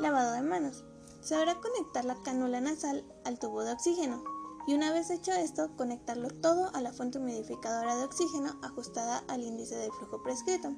Lavado 0.00 0.32
de 0.32 0.42
manos. 0.42 0.82
Se 1.22 1.34
deberá 1.34 1.60
conectar 1.60 2.04
la 2.04 2.20
cánula 2.22 2.60
nasal 2.60 3.04
al 3.24 3.38
tubo 3.38 3.62
de 3.62 3.72
oxígeno 3.72 4.24
y 4.66 4.74
una 4.74 4.92
vez 4.92 5.10
hecho 5.10 5.32
esto, 5.32 5.70
conectarlo 5.76 6.28
todo 6.28 6.70
a 6.74 6.80
la 6.80 6.92
fuente 6.92 7.18
humidificadora 7.18 7.96
de 7.96 8.04
oxígeno 8.04 8.58
ajustada 8.62 9.22
al 9.28 9.42
índice 9.42 9.76
de 9.76 9.90
flujo 9.92 10.22
prescrito. 10.22 10.74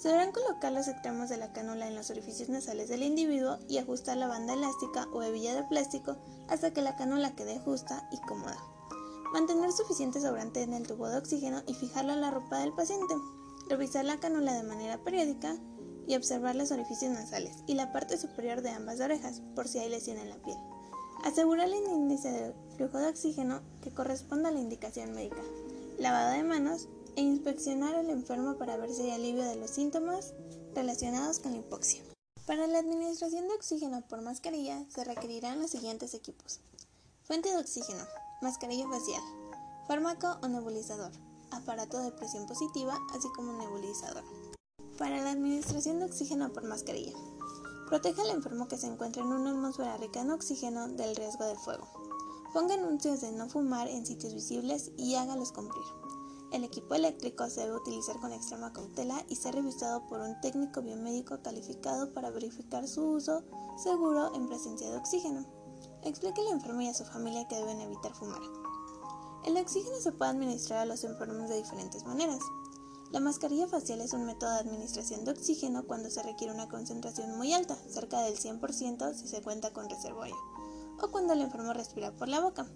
Se 0.00 0.08
deberán 0.08 0.32
colocar 0.32 0.72
los 0.72 0.88
extremos 0.88 1.28
de 1.28 1.36
la 1.36 1.52
cánula 1.52 1.86
en 1.86 1.94
los 1.94 2.08
orificios 2.08 2.48
nasales 2.48 2.88
del 2.88 3.02
individuo 3.02 3.58
y 3.68 3.76
ajustar 3.76 4.16
la 4.16 4.28
banda 4.28 4.54
elástica 4.54 5.06
o 5.12 5.22
hebilla 5.22 5.54
de 5.54 5.62
plástico 5.64 6.16
hasta 6.48 6.72
que 6.72 6.80
la 6.80 6.96
cánula 6.96 7.36
quede 7.36 7.58
justa 7.58 8.08
y 8.10 8.16
cómoda. 8.26 8.56
Mantener 9.34 9.70
suficiente 9.72 10.18
sobrante 10.22 10.62
en 10.62 10.72
el 10.72 10.86
tubo 10.86 11.10
de 11.10 11.18
oxígeno 11.18 11.62
y 11.66 11.74
fijarlo 11.74 12.14
en 12.14 12.22
la 12.22 12.30
ropa 12.30 12.60
del 12.60 12.72
paciente. 12.72 13.14
Revisar 13.68 14.06
la 14.06 14.18
cánula 14.18 14.54
de 14.54 14.62
manera 14.62 14.96
periódica 15.04 15.58
y 16.06 16.16
observar 16.16 16.56
los 16.56 16.70
orificios 16.70 17.12
nasales 17.12 17.56
y 17.66 17.74
la 17.74 17.92
parte 17.92 18.16
superior 18.16 18.62
de 18.62 18.70
ambas 18.70 19.00
orejas 19.00 19.42
por 19.54 19.68
si 19.68 19.80
hay 19.80 19.90
lesión 19.90 20.16
en 20.16 20.30
la 20.30 20.36
piel. 20.36 20.56
Asegurar 21.24 21.68
el 21.68 21.74
índice 21.74 22.30
de 22.30 22.54
flujo 22.74 22.96
de 22.96 23.08
oxígeno 23.08 23.60
que 23.82 23.90
corresponda 23.90 24.48
a 24.48 24.52
la 24.52 24.60
indicación 24.60 25.12
médica. 25.12 25.42
Lavado 25.98 26.30
de 26.30 26.42
manos 26.42 26.88
e 27.16 27.22
inspeccionar 27.22 27.94
al 27.94 28.10
enfermo 28.10 28.56
para 28.56 28.76
ver 28.76 28.92
si 28.92 29.02
hay 29.02 29.10
alivio 29.12 29.44
de 29.44 29.56
los 29.56 29.70
síntomas 29.70 30.34
relacionados 30.74 31.38
con 31.38 31.52
la 31.52 31.58
hipoxia. 31.58 32.02
Para 32.46 32.66
la 32.66 32.80
administración 32.80 33.46
de 33.46 33.54
oxígeno 33.54 34.02
por 34.08 34.22
mascarilla 34.22 34.84
se 34.88 35.04
requerirán 35.04 35.60
los 35.60 35.70
siguientes 35.70 36.14
equipos. 36.14 36.60
Fuente 37.22 37.48
de 37.50 37.58
oxígeno, 37.58 38.02
mascarilla 38.42 38.88
facial, 38.88 39.22
fármaco 39.86 40.38
o 40.42 40.48
nebulizador, 40.48 41.12
aparato 41.50 41.98
de 41.98 42.10
presión 42.12 42.46
positiva, 42.46 42.98
así 43.14 43.28
como 43.36 43.52
nebulizador. 43.52 44.24
Para 44.98 45.20
la 45.22 45.30
administración 45.30 46.00
de 46.00 46.06
oxígeno 46.06 46.52
por 46.52 46.64
mascarilla, 46.64 47.16
protege 47.88 48.20
al 48.22 48.30
enfermo 48.30 48.68
que 48.68 48.78
se 48.78 48.86
encuentra 48.86 49.22
en 49.22 49.28
una 49.28 49.50
atmósfera 49.50 49.96
rica 49.96 50.20
en 50.20 50.30
oxígeno 50.30 50.88
del 50.88 51.16
riesgo 51.16 51.44
del 51.44 51.58
fuego. 51.58 51.86
Ponga 52.52 52.74
anuncios 52.74 53.20
de 53.20 53.30
no 53.30 53.48
fumar 53.48 53.86
en 53.86 54.04
sitios 54.04 54.34
visibles 54.34 54.90
y 54.96 55.14
hágalos 55.14 55.52
cumplir. 55.52 55.99
El 56.52 56.64
equipo 56.64 56.96
eléctrico 56.96 57.48
se 57.48 57.60
debe 57.60 57.76
utilizar 57.76 58.18
con 58.18 58.32
extrema 58.32 58.72
cautela 58.72 59.24
y 59.28 59.36
ser 59.36 59.54
revisado 59.54 60.06
por 60.08 60.20
un 60.20 60.40
técnico 60.40 60.82
biomédico 60.82 61.40
calificado 61.42 62.12
para 62.12 62.30
verificar 62.30 62.88
su 62.88 63.04
uso 63.04 63.44
seguro 63.76 64.34
en 64.34 64.48
presencia 64.48 64.90
de 64.90 64.96
oxígeno. 64.96 65.46
Explique 66.02 66.40
al 66.40 66.48
enfermo 66.48 66.80
y 66.80 66.88
a 66.88 66.94
su 66.94 67.04
familia 67.04 67.46
que 67.46 67.54
deben 67.54 67.80
evitar 67.80 68.12
fumar. 68.14 68.42
El 69.44 69.56
oxígeno 69.56 69.96
se 70.00 70.10
puede 70.10 70.32
administrar 70.32 70.80
a 70.80 70.86
los 70.86 71.04
enfermos 71.04 71.48
de 71.48 71.56
diferentes 71.56 72.04
maneras. 72.04 72.40
La 73.12 73.20
mascarilla 73.20 73.68
facial 73.68 74.00
es 74.00 74.12
un 74.12 74.24
método 74.24 74.50
de 74.50 74.58
administración 74.58 75.24
de 75.24 75.30
oxígeno 75.30 75.84
cuando 75.86 76.10
se 76.10 76.22
requiere 76.22 76.52
una 76.52 76.68
concentración 76.68 77.36
muy 77.36 77.52
alta, 77.52 77.76
cerca 77.88 78.22
del 78.22 78.38
100% 78.38 79.14
si 79.14 79.28
se 79.28 79.42
cuenta 79.42 79.72
con 79.72 79.88
reservorio, 79.88 80.36
o 81.02 81.10
cuando 81.10 81.32
el 81.32 81.40
enfermo 81.40 81.72
respira 81.72 82.12
por 82.12 82.28
la 82.28 82.40
boca. 82.40 82.66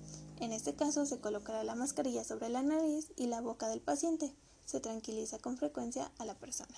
En 0.40 0.52
este 0.52 0.74
caso 0.74 1.06
se 1.06 1.20
colocará 1.20 1.64
la 1.64 1.74
mascarilla 1.74 2.24
sobre 2.24 2.48
la 2.48 2.62
nariz 2.62 3.12
y 3.16 3.26
la 3.26 3.40
boca 3.40 3.68
del 3.68 3.80
paciente. 3.80 4.34
Se 4.64 4.80
tranquiliza 4.80 5.38
con 5.38 5.56
frecuencia 5.56 6.10
a 6.18 6.24
la 6.24 6.34
persona. 6.34 6.74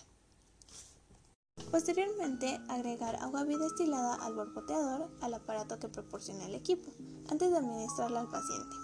Posteriormente, 1.71 2.61
agregar 2.69 3.17
agua 3.17 3.45
bidestilada 3.45 4.15
al 4.15 4.35
borboteador 4.35 5.11
al 5.21 5.35
aparato 5.35 5.79
que 5.79 5.89
proporciona 5.89 6.47
el 6.47 6.55
equipo, 6.55 6.91
antes 7.29 7.51
de 7.51 7.57
administrarla 7.57 8.21
al 8.21 8.29
paciente. 8.29 8.77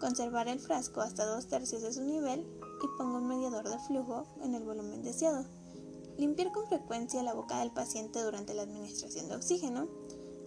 Conservar 0.00 0.48
el 0.48 0.60
frasco 0.60 1.00
hasta 1.00 1.26
dos 1.26 1.46
tercios 1.46 1.82
de 1.82 1.92
su 1.92 2.02
nivel 2.02 2.40
y 2.40 2.98
ponga 2.98 3.18
un 3.18 3.28
mediador 3.28 3.68
de 3.68 3.78
flujo 3.80 4.26
en 4.42 4.54
el 4.54 4.64
volumen 4.64 5.02
deseado. 5.02 5.44
Limpiar 6.18 6.52
con 6.52 6.66
frecuencia 6.66 7.22
la 7.22 7.34
boca 7.34 7.60
del 7.60 7.72
paciente 7.72 8.22
durante 8.22 8.54
la 8.54 8.62
administración 8.62 9.28
de 9.28 9.36
oxígeno 9.36 9.88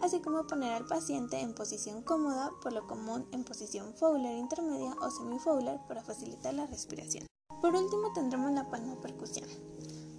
así 0.01 0.19
como 0.21 0.47
poner 0.47 0.73
al 0.73 0.85
paciente 0.85 1.39
en 1.39 1.53
posición 1.53 2.01
cómoda, 2.01 2.51
por 2.61 2.73
lo 2.73 2.87
común 2.87 3.27
en 3.31 3.43
posición 3.43 3.93
Fowler 3.93 4.37
intermedia 4.37 4.95
o 5.01 5.09
semi-Fowler 5.09 5.79
para 5.87 6.03
facilitar 6.03 6.53
la 6.53 6.65
respiración. 6.67 7.25
Por 7.61 7.75
último 7.75 8.13
tendremos 8.13 8.51
la 8.51 8.69
palmopercusión, 8.69 9.49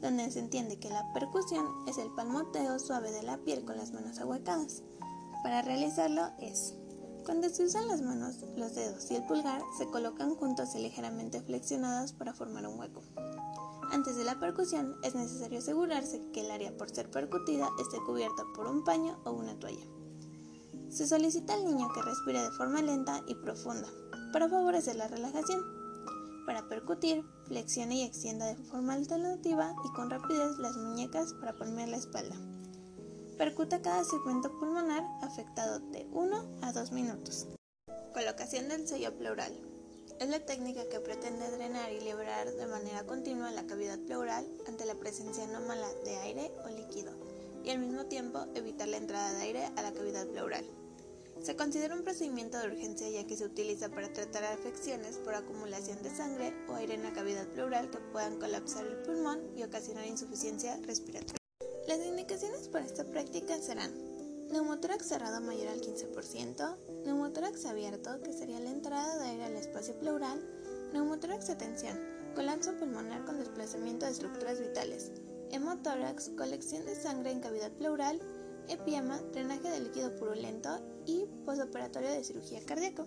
donde 0.01 0.31
se 0.31 0.41
entiende 0.41 0.79
que 0.79 0.91
la 0.91 1.13
percusión 1.13 1.67
es 1.87 1.99
el 1.99 2.11
palmoteo 2.13 2.79
suave 2.79 3.13
de 3.13 3.23
la 3.23 3.39
piel 3.39 3.65
con 3.65 3.77
las 3.77 3.93
manos 3.93 4.19
ahuecadas. 4.19 4.83
Para 5.43 5.63
realizarlo 5.63 6.31
es 6.39 6.75
cuando 7.25 7.49
se 7.49 7.65
usan 7.65 7.89
las 7.89 8.03
manos, 8.03 8.45
los 8.57 8.75
dedos 8.75 9.11
y 9.11 9.17
el 9.17 9.25
pulgar 9.25 9.63
se 9.79 9.87
colocan 9.87 10.35
juntos 10.35 10.75
y 10.75 10.81
ligeramente 10.81 11.41
flexionados 11.41 12.13
para 12.13 12.35
formar 12.35 12.67
un 12.67 12.79
hueco. 12.79 13.03
Antes 13.93 14.17
de 14.17 14.25
la 14.25 14.39
percusión 14.39 14.97
es 15.03 15.17
necesario 15.17 15.59
asegurarse 15.59 16.23
que 16.33 16.43
el 16.43 16.51
área 16.53 16.77
por 16.77 16.91
ser 16.91 17.11
percutida 17.11 17.69
esté 17.81 17.99
cubierta 18.07 18.45
por 18.55 18.69
un 18.69 18.85
paño 18.85 19.21
o 19.25 19.33
una 19.33 19.59
toalla. 19.59 19.85
Se 20.89 21.09
solicita 21.09 21.55
al 21.55 21.65
niño 21.65 21.89
que 21.93 22.03
respire 22.03 22.41
de 22.41 22.51
forma 22.53 22.83
lenta 22.83 23.23
y 23.27 23.35
profunda 23.35 23.89
para 24.33 24.49
favorecer 24.49 24.95
la 24.95 25.09
relajación. 25.09 25.61
Para 26.47 26.69
percutir, 26.69 27.25
flexione 27.47 27.97
y 27.97 28.03
extienda 28.03 28.47
de 28.47 28.57
forma 28.57 28.95
alternativa 28.95 29.75
y 29.85 29.93
con 29.93 30.09
rapidez 30.09 30.59
las 30.59 30.77
muñecas 30.77 31.35
para 31.35 31.53
palmear 31.55 31.89
la 31.89 31.97
espalda. 31.97 32.37
Percuta 33.39 33.83
cada 33.83 34.05
segmento 34.05 34.57
pulmonar 34.59 35.05
afectado 35.23 35.81
de 35.91 36.07
1 36.13 36.59
a 36.63 36.73
2 36.73 36.93
minutos. 36.93 37.49
Colocación 38.13 38.69
del 38.69 38.87
sello 38.87 39.17
pleural. 39.17 39.53
Es 40.21 40.29
la 40.29 40.39
técnica 40.39 40.87
que 40.87 41.01
pretende 41.01 41.51
drenar 41.51 41.91
y 41.93 42.01
liberar 42.01 42.53
de 42.53 42.67
manera 42.67 43.07
continua 43.07 43.51
la 43.53 43.67
cavidad 43.67 43.99
pleural 44.01 44.47
ante 44.69 44.85
la 44.85 44.95
presencia 44.95 45.45
anómala 45.45 45.89
de 46.05 46.15
aire 46.19 46.53
o 46.63 46.69
líquido 46.69 47.11
y 47.65 47.71
al 47.71 47.79
mismo 47.79 48.05
tiempo 48.05 48.45
evitar 48.55 48.89
la 48.89 48.99
entrada 48.99 49.33
de 49.33 49.41
aire 49.41 49.65
a 49.77 49.81
la 49.81 49.93
cavidad 49.93 50.27
pleural. 50.27 50.67
Se 51.41 51.57
considera 51.57 51.97
un 51.97 52.03
procedimiento 52.03 52.59
de 52.59 52.67
urgencia 52.67 53.09
ya 53.09 53.27
que 53.27 53.35
se 53.35 53.47
utiliza 53.47 53.89
para 53.89 54.13
tratar 54.13 54.45
afecciones 54.45 55.17
por 55.17 55.35
acumulación 55.35 56.03
de 56.03 56.15
sangre 56.15 56.53
o 56.69 56.75
aire 56.75 56.97
en 56.97 57.03
la 57.03 57.15
cavidad 57.15 57.49
pleural 57.49 57.91
que 57.91 57.99
puedan 58.13 58.39
colapsar 58.39 58.85
el 58.85 58.99
pulmón 58.99 59.41
y 59.57 59.63
ocasionar 59.63 60.07
insuficiencia 60.07 60.79
respiratoria. 60.83 61.41
Las 61.89 62.05
indicaciones 62.05 62.69
para 62.69 62.85
esta 62.85 63.05
práctica 63.05 63.57
serán 63.57 64.10
Neumotórax 64.51 65.07
cerrado 65.07 65.41
mayor 65.41 65.69
al 65.69 65.81
15%, 65.81 66.77
neumotórax 67.05 67.67
abierto, 67.67 68.21
que 68.21 68.33
sería 68.33 68.59
la 68.59 68.71
entrada 68.71 69.17
de 69.19 69.27
aire 69.27 69.45
al 69.45 69.55
espacio 69.55 69.97
pleural, 70.01 70.45
neumotórax 70.93 71.47
de 71.47 71.55
tensión, 71.55 71.97
colapso 72.35 72.77
pulmonar 72.77 73.25
con 73.25 73.39
desplazamiento 73.39 74.07
de 74.07 74.13
estructuras 74.13 74.61
vitales, 74.61 75.13
hemotórax, 75.53 76.31
colección 76.31 76.85
de 76.85 76.97
sangre 76.97 77.31
en 77.31 77.39
cavidad 77.39 77.71
pleural, 77.73 78.21
epiema, 78.69 79.19
drenaje 79.33 79.71
de 79.71 79.81
líquido 79.81 80.17
purulento 80.17 80.81
y 81.07 81.27
posoperatorio 81.45 82.11
de 82.11 82.25
cirugía 82.25 82.61
cardíaca. 82.67 83.07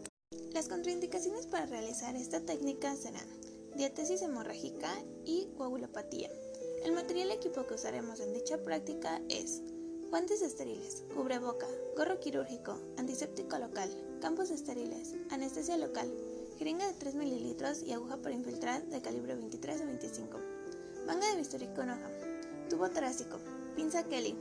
Las 0.53 0.69
contraindicaciones 0.69 1.47
para 1.47 1.65
realizar 1.65 2.15
esta 2.15 2.39
técnica 2.39 2.95
serán 2.95 3.27
diatesis 3.75 4.21
hemorrágica 4.21 4.89
y 5.25 5.47
coagulopatía. 5.57 6.29
El 6.85 6.93
material 6.93 7.31
equipo 7.31 7.67
que 7.67 7.73
usaremos 7.73 8.21
en 8.21 8.33
dicha 8.33 8.63
práctica 8.63 9.21
es 9.27 9.61
Guantes 10.13 10.43
estériles, 10.43 11.03
cubreboca, 11.15 11.65
gorro 11.97 12.19
quirúrgico, 12.19 12.77
antiséptico 12.97 13.57
local, 13.57 13.89
campos 14.21 14.51
estériles, 14.51 15.15
anestesia 15.31 15.75
local, 15.75 16.07
jeringa 16.59 16.85
de 16.85 16.93
3 16.93 17.15
mililitros 17.15 17.81
y 17.81 17.93
aguja 17.93 18.17
para 18.17 18.35
infiltrar 18.35 18.85
de 18.85 19.01
calibre 19.01 19.33
23 19.33 19.81
a 19.81 19.85
25. 19.85 20.39
Manga 21.07 21.27
de 21.31 21.37
bisturí 21.37 21.65
con 21.75 21.89
hoja, 21.89 22.11
tubo 22.69 22.91
torácico, 22.91 23.39
pinza 23.75 24.03
Kelly, 24.03 24.37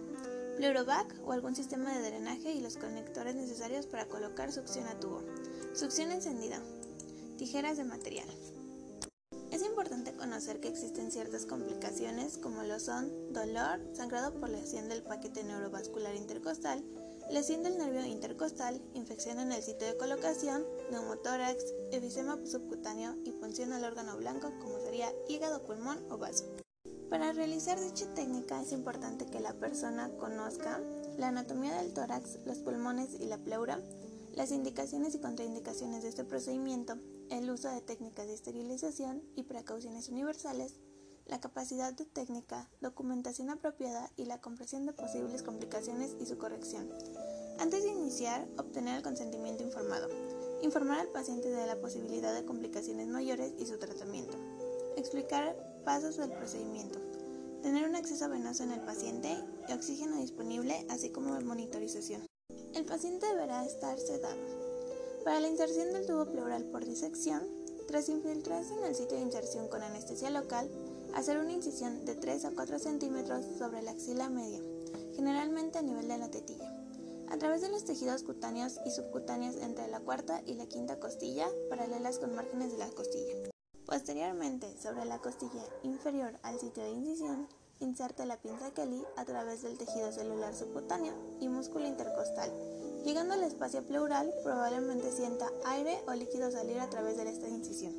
pleurovac 0.59 1.11
o 1.25 1.33
algún 1.33 1.57
sistema 1.57 1.97
de 1.97 2.07
drenaje 2.07 2.53
y 2.53 2.61
los 2.61 2.77
conectores 2.77 3.35
necesarios 3.35 3.87
para 3.87 4.05
colocar 4.05 4.53
succión 4.53 4.87
a 4.89 5.01
tubo. 5.01 5.23
Succión 5.73 6.13
encendida. 6.13 6.61
Tijeras 7.39 7.79
de 7.79 7.85
material. 7.85 8.29
Es 10.43 10.49
importante 10.49 10.67
conocer 10.67 10.73
que 10.73 10.87
existen 10.87 11.13
ciertas 11.13 11.47
complicaciones 11.47 12.37
como 12.37 12.65
lo 12.65 12.81
son 12.81 13.33
dolor, 13.33 13.79
sangrado 13.93 14.35
por 14.41 14.49
lesión 14.49 14.89
del 14.89 15.05
paquete 15.05 15.45
neurovascular 15.45 16.17
intercostal, 16.17 16.83
lesión 17.31 17.63
del 17.63 17.79
nervio 17.79 18.05
intercostal, 18.05 18.83
infección 18.95 19.39
en 19.39 19.53
el 19.53 19.63
sitio 19.63 19.87
de 19.87 19.97
colocación, 19.97 20.65
neumotórax, 20.91 21.65
efisema 21.93 22.41
subcutáneo 22.45 23.15
y 23.25 23.31
punción 23.31 23.73
al 23.73 23.85
órgano 23.85 24.17
blanco 24.17 24.51
como 24.59 24.81
sería 24.81 25.13
hígado, 25.29 25.63
pulmón 25.63 26.05
o 26.11 26.19
vaso. 26.19 26.45
Para 27.09 27.33
realizar 27.33 27.79
dicha 27.81 28.13
técnica 28.13 28.61
es 28.63 28.73
importante 28.73 29.27
que 29.27 29.39
la 29.39 29.53
persona 29.53 30.11
conozca 30.19 30.81
la 31.19 31.29
anatomía 31.29 31.77
del 31.77 31.93
tórax, 31.95 32.41
los 32.47 32.59
pulmones 32.59 33.15
y 33.21 33.27
la 33.27 33.39
pleura, 33.39 33.79
las 34.35 34.51
indicaciones 34.51 35.15
y 35.15 35.21
contraindicaciones 35.21 36.03
de 36.03 36.09
este 36.09 36.25
procedimiento, 36.25 36.95
el 37.31 37.51
uso 37.51 37.69
de 37.69 37.81
técnicas 37.81 38.27
de 38.27 38.35
esterilización 38.35 39.23
y 39.37 39.43
precauciones 39.43 40.09
universales, 40.09 40.81
la 41.27 41.41
capacidad 41.41 41.93
de 41.93 42.07
técnica, 42.07 42.71
documentación 42.81 43.51
apropiada 43.51 44.11
y 44.17 44.25
la 44.25 44.41
comprensión 44.41 44.87
de 44.87 44.93
posibles 44.93 45.43
complicaciones 45.43 46.17
y 46.21 46.27
su 46.27 46.39
corrección. 46.39 46.89
Antes 47.59 47.85
de 47.85 47.91
iniciar, 47.91 48.49
obtener 48.59 48.97
el 48.97 49.03
consentimiento 49.03 49.63
informado. 49.63 50.09
Informar 50.63 51.01
al 51.01 51.09
paciente 51.09 51.49
de 51.49 51.67
la 51.67 51.81
posibilidad 51.81 52.35
de 52.35 52.45
complicaciones 52.45 53.09
mayores 53.09 53.53
y 53.59 53.67
su 53.67 53.79
tratamiento. 53.79 54.37
Explicar 54.97 55.57
pasos 55.85 56.17
del 56.17 56.33
procedimiento. 56.33 56.99
Tener 57.63 57.89
un 57.89 57.97
acceso 57.97 58.29
venoso 58.29 58.65
en 58.65 58.73
el 58.73 58.81
paciente 58.81 59.37
y 59.69 59.73
oxígeno 59.73 60.17
disponible, 60.17 60.87
así 60.89 61.11
como 61.11 61.41
monitorización. 61.41 62.32
El 62.75 62.85
paciente 62.85 63.27
deberá 63.27 63.65
estar 63.65 63.99
sedado. 63.99 64.41
Para 65.25 65.41
la 65.41 65.49
inserción 65.49 65.93
del 65.93 66.07
tubo 66.07 66.27
pleural 66.27 66.65
por 66.65 66.85
disección, 66.85 67.43
tras 67.87 68.09
infiltrarse 68.09 68.75
en 68.75 68.85
el 68.85 68.95
sitio 68.95 69.17
de 69.17 69.25
inserción 69.25 69.69
con 69.69 69.83
anestesia 69.83 70.31
local, 70.31 70.71
Hacer 71.15 71.39
una 71.39 71.53
incisión 71.53 72.07
de 72.07 72.15
3 72.15 72.47
a 72.47 72.51
4 72.53 72.79
centímetros 72.79 73.45
sobre 73.59 73.83
la 73.83 73.91
axila 73.91 74.31
media, 74.31 74.61
generalmente 75.15 75.79
a 75.79 75.83
nivel 75.83 76.09
de 76.09 76.17
la 76.17 76.31
tetilla. 76.31 76.73
A 77.29 77.37
través 77.37 77.61
de 77.61 77.69
los 77.69 77.85
tejidos 77.85 78.23
cutáneos 78.23 78.81
y 78.87 78.91
subcutáneos 78.91 79.57
entre 79.57 79.89
la 79.89 80.01
cuarta 80.01 80.41
y 80.47 80.55
la 80.55 80.67
quinta 80.67 80.99
costilla, 80.99 81.47
paralelas 81.69 82.19
con 82.19 82.35
márgenes 82.35 82.73
de 82.73 82.79
la 82.79 82.89
costilla. 82.89 83.35
Posteriormente, 83.85 84.75
sobre 84.83 85.05
la 85.05 85.19
costilla 85.19 85.63
inferior 85.83 86.33
al 86.43 86.59
sitio 86.59 86.83
de 86.83 86.93
incisión, 86.93 87.47
inserte 87.83 88.25
la 88.27 88.37
pinza 88.37 88.71
Kelly 88.73 89.05
a 89.17 89.25
través 89.25 89.63
del 89.63 89.77
tejido 89.77 90.13
celular 90.13 90.55
subcutáneo 90.55 91.13
y 91.41 91.49
músculo 91.49 91.87
intercostal. 91.87 92.51
Llegando 93.05 93.35
al 93.35 93.43
espacio 93.43 93.83
pleural, 93.83 94.33
probablemente 94.45 95.11
sienta 95.11 95.51
aire 95.67 96.01
o 96.07 96.13
líquido 96.13 96.51
salir 96.51 96.79
a 96.79 96.89
través 96.89 97.17
de 97.17 97.29
esta 97.29 97.49
incisión. 97.49 97.93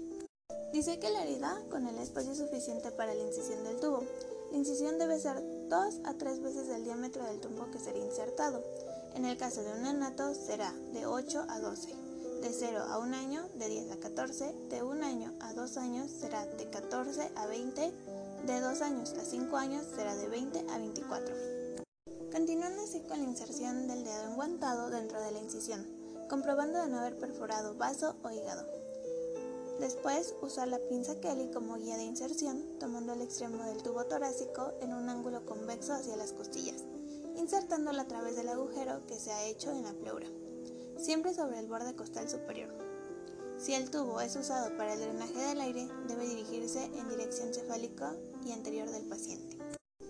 Dice 0.71 0.97
que 0.97 1.09
la 1.09 1.23
herida 1.23 1.61
con 1.69 1.87
el 1.87 1.97
espacio 1.99 2.33
suficiente 2.33 2.91
para 2.91 3.13
la 3.13 3.21
incisión 3.21 3.63
del 3.63 3.79
tubo. 3.79 4.03
La 4.51 4.57
incisión 4.57 4.97
debe 4.97 5.19
ser 5.19 5.43
2 5.69 6.01
a 6.05 6.13
3 6.13 6.41
veces 6.41 6.69
el 6.69 6.83
diámetro 6.83 7.25
del 7.25 7.39
tubo 7.39 7.69
que 7.69 7.79
será 7.79 7.99
insertado. 7.99 8.63
En 9.15 9.25
el 9.25 9.37
caso 9.37 9.61
de 9.61 9.73
un 9.73 9.83
neonato 9.83 10.33
será 10.33 10.73
de 10.93 11.05
8 11.05 11.45
a 11.47 11.59
12. 11.59 11.93
De 12.41 12.51
0 12.51 12.83
a 12.89 12.97
1 12.99 13.15
año, 13.15 13.47
de 13.55 13.69
10 13.69 13.91
a 13.91 13.97
14. 13.97 14.53
De 14.69 14.83
1 14.83 15.05
año 15.05 15.33
a 15.41 15.53
2 15.53 15.77
años 15.77 16.09
será 16.09 16.45
de 16.45 16.69
14 16.69 17.31
a 17.35 17.45
20. 17.45 17.93
De 18.45 18.59
2 18.59 18.81
años 18.81 19.13
a 19.13 19.23
5 19.23 19.55
años 19.55 19.85
será 19.95 20.17
de 20.17 20.27
20 20.27 20.65
a 20.69 20.77
24. 20.77 21.33
Continuando 22.29 22.83
así 22.83 22.99
con 22.99 23.19
la 23.19 23.29
inserción 23.29 23.87
del 23.87 24.03
dedo 24.03 24.31
enguantado 24.31 24.89
dentro 24.89 25.21
de 25.21 25.31
la 25.31 25.39
incisión, 25.39 25.87
comprobando 26.29 26.81
de 26.81 26.89
no 26.89 26.99
haber 26.99 27.17
perforado 27.17 27.75
vaso 27.75 28.17
o 28.21 28.31
hígado. 28.31 28.67
Después, 29.79 30.35
usar 30.41 30.67
la 30.67 30.79
pinza 30.89 31.21
Kelly 31.21 31.51
como 31.53 31.77
guía 31.77 31.95
de 31.95 32.03
inserción, 32.03 32.77
tomando 32.81 33.13
el 33.13 33.21
extremo 33.21 33.63
del 33.63 33.81
tubo 33.81 34.03
torácico 34.07 34.73
en 34.81 34.93
un 34.93 35.07
ángulo 35.07 35.45
convexo 35.45 35.93
hacia 35.93 36.17
las 36.17 36.33
costillas, 36.33 36.83
insertándola 37.37 38.01
a 38.01 38.07
través 38.09 38.35
del 38.35 38.49
agujero 38.49 39.07
que 39.07 39.21
se 39.21 39.31
ha 39.31 39.45
hecho 39.45 39.71
en 39.71 39.83
la 39.83 39.93
pleura, 39.93 40.27
siempre 40.97 41.33
sobre 41.33 41.59
el 41.59 41.67
borde 41.67 41.95
costal 41.95 42.27
superior. 42.27 42.82
Si 43.63 43.73
el 43.73 43.89
tubo 43.89 44.19
es 44.19 44.35
usado 44.35 44.75
para 44.75 44.93
el 44.93 44.99
drenaje 44.99 45.39
del 45.39 45.61
aire, 45.61 45.87
debe 46.05 46.27
dirigirse 46.27 46.83
en 46.83 47.07
dirección 47.07 47.53
cefálica 47.53 48.13
y 48.45 48.51
anterior 48.51 48.89
del 48.89 49.05
paciente. 49.05 49.57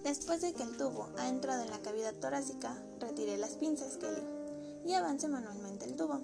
Después 0.03 0.41
de 0.41 0.53
que 0.53 0.63
el 0.63 0.75
tubo 0.75 1.11
ha 1.19 1.29
entrado 1.29 1.61
en 1.61 1.69
la 1.69 1.79
cavidad 1.83 2.15
torácica, 2.15 2.75
retire 2.99 3.37
las 3.37 3.51
pinzas 3.51 3.97
Kelly 3.97 4.23
y 4.87 4.93
avance 4.93 5.27
manualmente 5.27 5.85
el 5.85 5.95
tubo. 5.95 6.19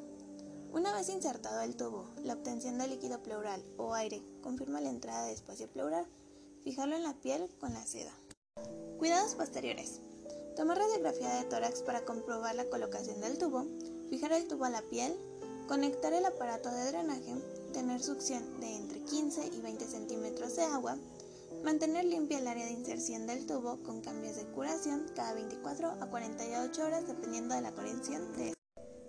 Una 0.71 0.91
vez 0.91 1.07
insertado 1.09 1.61
el 1.61 1.75
tubo, 1.75 2.09
la 2.23 2.33
obtención 2.33 2.79
de 2.79 2.87
líquido 2.87 3.21
pleural 3.21 3.63
o 3.77 3.93
aire 3.93 4.23
confirma 4.41 4.81
la 4.81 4.89
entrada 4.89 5.27
de 5.27 5.33
espacio 5.33 5.67
pleural. 5.67 6.07
Fijarlo 6.63 6.95
en 6.95 7.03
la 7.03 7.13
piel 7.13 7.47
con 7.59 7.75
la 7.75 7.85
seda. 7.85 8.13
Cuidados 8.97 9.35
posteriores. 9.35 10.01
Tomar 10.55 10.79
radiografía 10.79 11.35
de 11.35 11.43
tórax 11.43 11.83
para 11.83 12.03
comprobar 12.05 12.55
la 12.55 12.65
colocación 12.65 13.21
del 13.21 13.37
tubo, 13.37 13.67
fijar 14.09 14.31
el 14.31 14.47
tubo 14.47 14.65
a 14.65 14.71
la 14.71 14.81
piel, 14.81 15.15
conectar 15.69 16.11
el 16.13 16.25
aparato 16.25 16.71
de 16.71 16.85
drenaje, 16.85 17.35
tener 17.73 18.01
succión 18.01 18.59
de 18.59 18.75
entre 18.75 19.01
15 19.01 19.51
y 19.53 19.61
20 19.61 19.85
centímetros 19.85 20.55
de 20.55 20.63
agua, 20.63 20.97
mantener 21.63 22.05
limpia 22.05 22.39
el 22.39 22.47
área 22.47 22.65
de 22.65 22.71
inserción 22.71 23.27
del 23.27 23.45
tubo 23.45 23.77
con 23.83 24.01
cambios 24.01 24.35
de 24.35 24.45
curación 24.45 25.05
cada 25.15 25.35
24 25.35 25.89
a 26.01 26.09
48 26.09 26.83
horas 26.83 27.05
dependiendo 27.05 27.53
de 27.53 27.61
la 27.61 27.71
corrección 27.71 28.35
de 28.35 28.55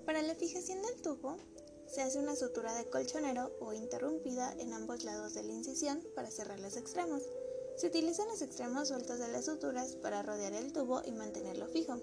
para 0.05 0.21
la 0.21 0.35
fijación 0.35 0.83
del 0.83 1.01
tubo, 1.01 1.39
se 1.87 2.03
hace 2.03 2.19
una 2.19 2.37
sutura 2.37 2.75
de 2.75 2.91
colchonero 2.91 3.53
o 3.61 3.73
interrumpida 3.73 4.53
en 4.59 4.75
ambos 4.75 5.03
lados 5.03 5.33
de 5.33 5.45
la 5.45 5.53
incisión 5.53 6.05
para 6.15 6.31
cerrar 6.31 6.61
los 6.61 6.77
extremos. 6.77 7.23
Se 7.77 7.87
utilizan 7.87 8.29
los 8.29 8.43
extremos 8.43 8.89
sueltos 8.89 9.19
de 9.19 9.29
las 9.29 9.47
suturas 9.47 9.97
para 9.97 10.23
rodear 10.23 10.53
el 10.53 10.75
tubo 10.75 11.01
y 11.07 11.13
mantenerlo 11.13 11.69
fijo. 11.69 12.03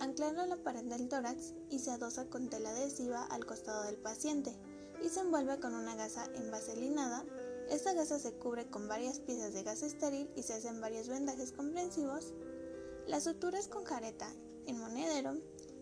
Anclarlo 0.00 0.40
a 0.40 0.46
la 0.46 0.56
pared 0.56 0.84
del 0.84 1.08
tórax 1.08 1.52
y 1.68 1.78
se 1.78 1.90
adosa 1.90 2.24
con 2.24 2.48
tela 2.48 2.70
adhesiva 2.70 3.22
al 3.24 3.44
costado 3.44 3.84
del 3.84 3.98
paciente 3.98 4.56
y 5.04 5.10
se 5.10 5.20
envuelve 5.20 5.60
con 5.60 5.74
una 5.74 5.94
gasa 5.94 6.24
envaselinada. 6.34 7.24
Esta 7.68 7.92
gasa 7.92 8.18
se 8.18 8.32
cubre 8.32 8.66
con 8.66 8.88
varias 8.88 9.20
piezas 9.20 9.52
de 9.52 9.62
gas 9.62 9.82
estéril 9.82 10.30
y 10.34 10.42
se 10.42 10.54
hacen 10.54 10.80
varios 10.80 11.08
vendajes 11.08 11.52
comprensivos. 11.52 12.32
Las 13.06 13.24
suturas 13.24 13.68
con 13.68 13.84
jareta 13.84 14.26
en 14.66 14.78
monedero 14.78 15.36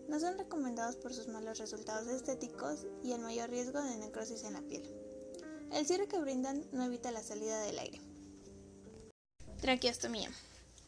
no 0.09 0.19
son 0.19 0.37
recomendados 0.37 0.97
por 0.97 1.13
sus 1.13 1.29
malos 1.29 1.57
resultados 1.57 2.07
estéticos 2.07 2.87
y 3.01 3.13
el 3.13 3.21
mayor 3.21 3.49
riesgo 3.49 3.81
de 3.81 3.97
necrosis 3.97 4.43
en 4.43 4.53
la 4.53 4.61
piel. 4.61 4.83
El 5.71 5.85
cierre 5.85 6.07
que 6.07 6.19
brindan 6.19 6.65
no 6.73 6.83
evita 6.83 7.11
la 7.11 7.23
salida 7.23 7.61
del 7.61 7.79
aire. 7.79 8.01
Traqueostomía. 9.61 10.29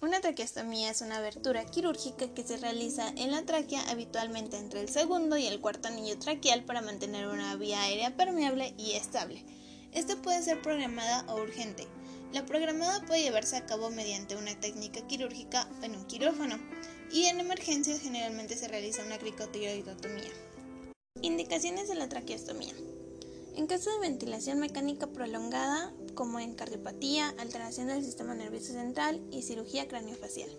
Una 0.01 0.19
traqueostomía 0.19 0.89
es 0.89 1.01
una 1.01 1.17
abertura 1.17 1.63
quirúrgica 1.63 2.33
que 2.33 2.41
se 2.41 2.57
realiza 2.57 3.09
en 3.17 3.29
la 3.29 3.45
tráquea 3.45 3.87
habitualmente 3.87 4.57
entre 4.57 4.81
el 4.81 4.89
segundo 4.89 5.37
y 5.37 5.45
el 5.45 5.61
cuarto 5.61 5.89
anillo 5.89 6.17
traqueal 6.17 6.63
para 6.63 6.81
mantener 6.81 7.27
una 7.27 7.55
vía 7.55 7.83
aérea 7.83 8.17
permeable 8.17 8.73
y 8.79 8.93
estable. 8.93 9.45
Esta 9.91 10.15
puede 10.15 10.41
ser 10.41 10.59
programada 10.63 11.23
o 11.27 11.39
urgente. 11.39 11.87
La 12.33 12.47
programada 12.47 13.05
puede 13.05 13.21
llevarse 13.21 13.57
a 13.57 13.67
cabo 13.67 13.91
mediante 13.91 14.35
una 14.35 14.59
técnica 14.59 15.05
quirúrgica 15.05 15.69
en 15.83 15.95
un 15.95 16.07
quirófano 16.07 16.57
y 17.11 17.25
en 17.25 17.39
emergencias 17.39 17.99
generalmente 17.99 18.57
se 18.57 18.67
realiza 18.67 19.05
una 19.05 19.19
cricotiroidotomía. 19.19 20.31
Indicaciones 21.21 21.87
de 21.89 21.95
la 21.95 22.09
traqueostomía. 22.09 22.73
En 23.55 23.67
caso 23.67 23.91
de 23.91 23.99
ventilación 23.99 24.59
mecánica 24.59 25.07
prolongada, 25.07 25.93
como 26.15 26.39
en 26.39 26.53
cardiopatía, 26.53 27.33
alteración 27.37 27.87
del 27.87 28.03
sistema 28.03 28.33
nervioso 28.33 28.73
central 28.73 29.21
y 29.29 29.41
cirugía 29.41 29.87
craneofacial. 29.87 30.49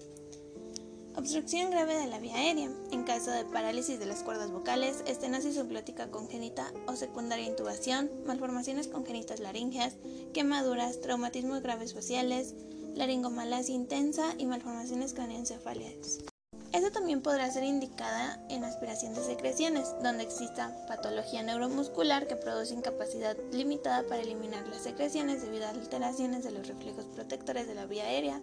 Obstrucción 1.15 1.71
grave 1.71 1.95
de 1.97 2.07
la 2.07 2.19
vía 2.19 2.37
aérea. 2.37 2.71
En 2.91 3.05
caso 3.05 3.31
de 3.31 3.45
parálisis 3.45 3.99
de 3.99 4.07
las 4.07 4.23
cuerdas 4.23 4.51
vocales, 4.51 5.03
estenosis 5.07 5.55
subglótica 5.57 6.11
congénita 6.11 6.73
o 6.87 6.97
secundaria 6.97 7.47
intubación, 7.47 8.11
malformaciones 8.27 8.89
congénitas 8.89 9.41
laríngeas, 9.41 9.97
quemaduras, 10.33 11.01
traumatismos 11.01 11.63
graves 11.63 11.93
faciales, 11.93 12.55
laringomalacia 12.95 13.75
intensa 13.75 14.35
y 14.39 14.47
malformaciones 14.47 15.13
craneoencefálicas. 15.13 16.32
Esta 16.73 16.91
también 16.91 17.21
podrá 17.21 17.51
ser 17.51 17.65
indicada 17.65 18.41
en 18.49 18.65
aspiración 18.65 19.15
de 19.15 19.23
secreciones, 19.23 19.95
donde 20.03 20.23
exista 20.23 20.75
patología 20.89 21.43
neuromuscular 21.43 22.27
que 22.27 22.35
produce 22.35 22.73
incapacidad 22.73 23.37
limitada 23.53 24.05
para 24.05 24.23
eliminar 24.23 24.67
las 24.69 24.83
secreciones 24.83 25.43
debido 25.43 25.67
a 25.67 25.71
alteraciones 25.71 26.45
de 26.45 26.51
los 26.51 26.67
reflejos 26.67 27.05
protectores 27.05 27.67
de 27.67 27.75
la 27.75 27.85
vía 27.85 28.05
aérea 28.05 28.41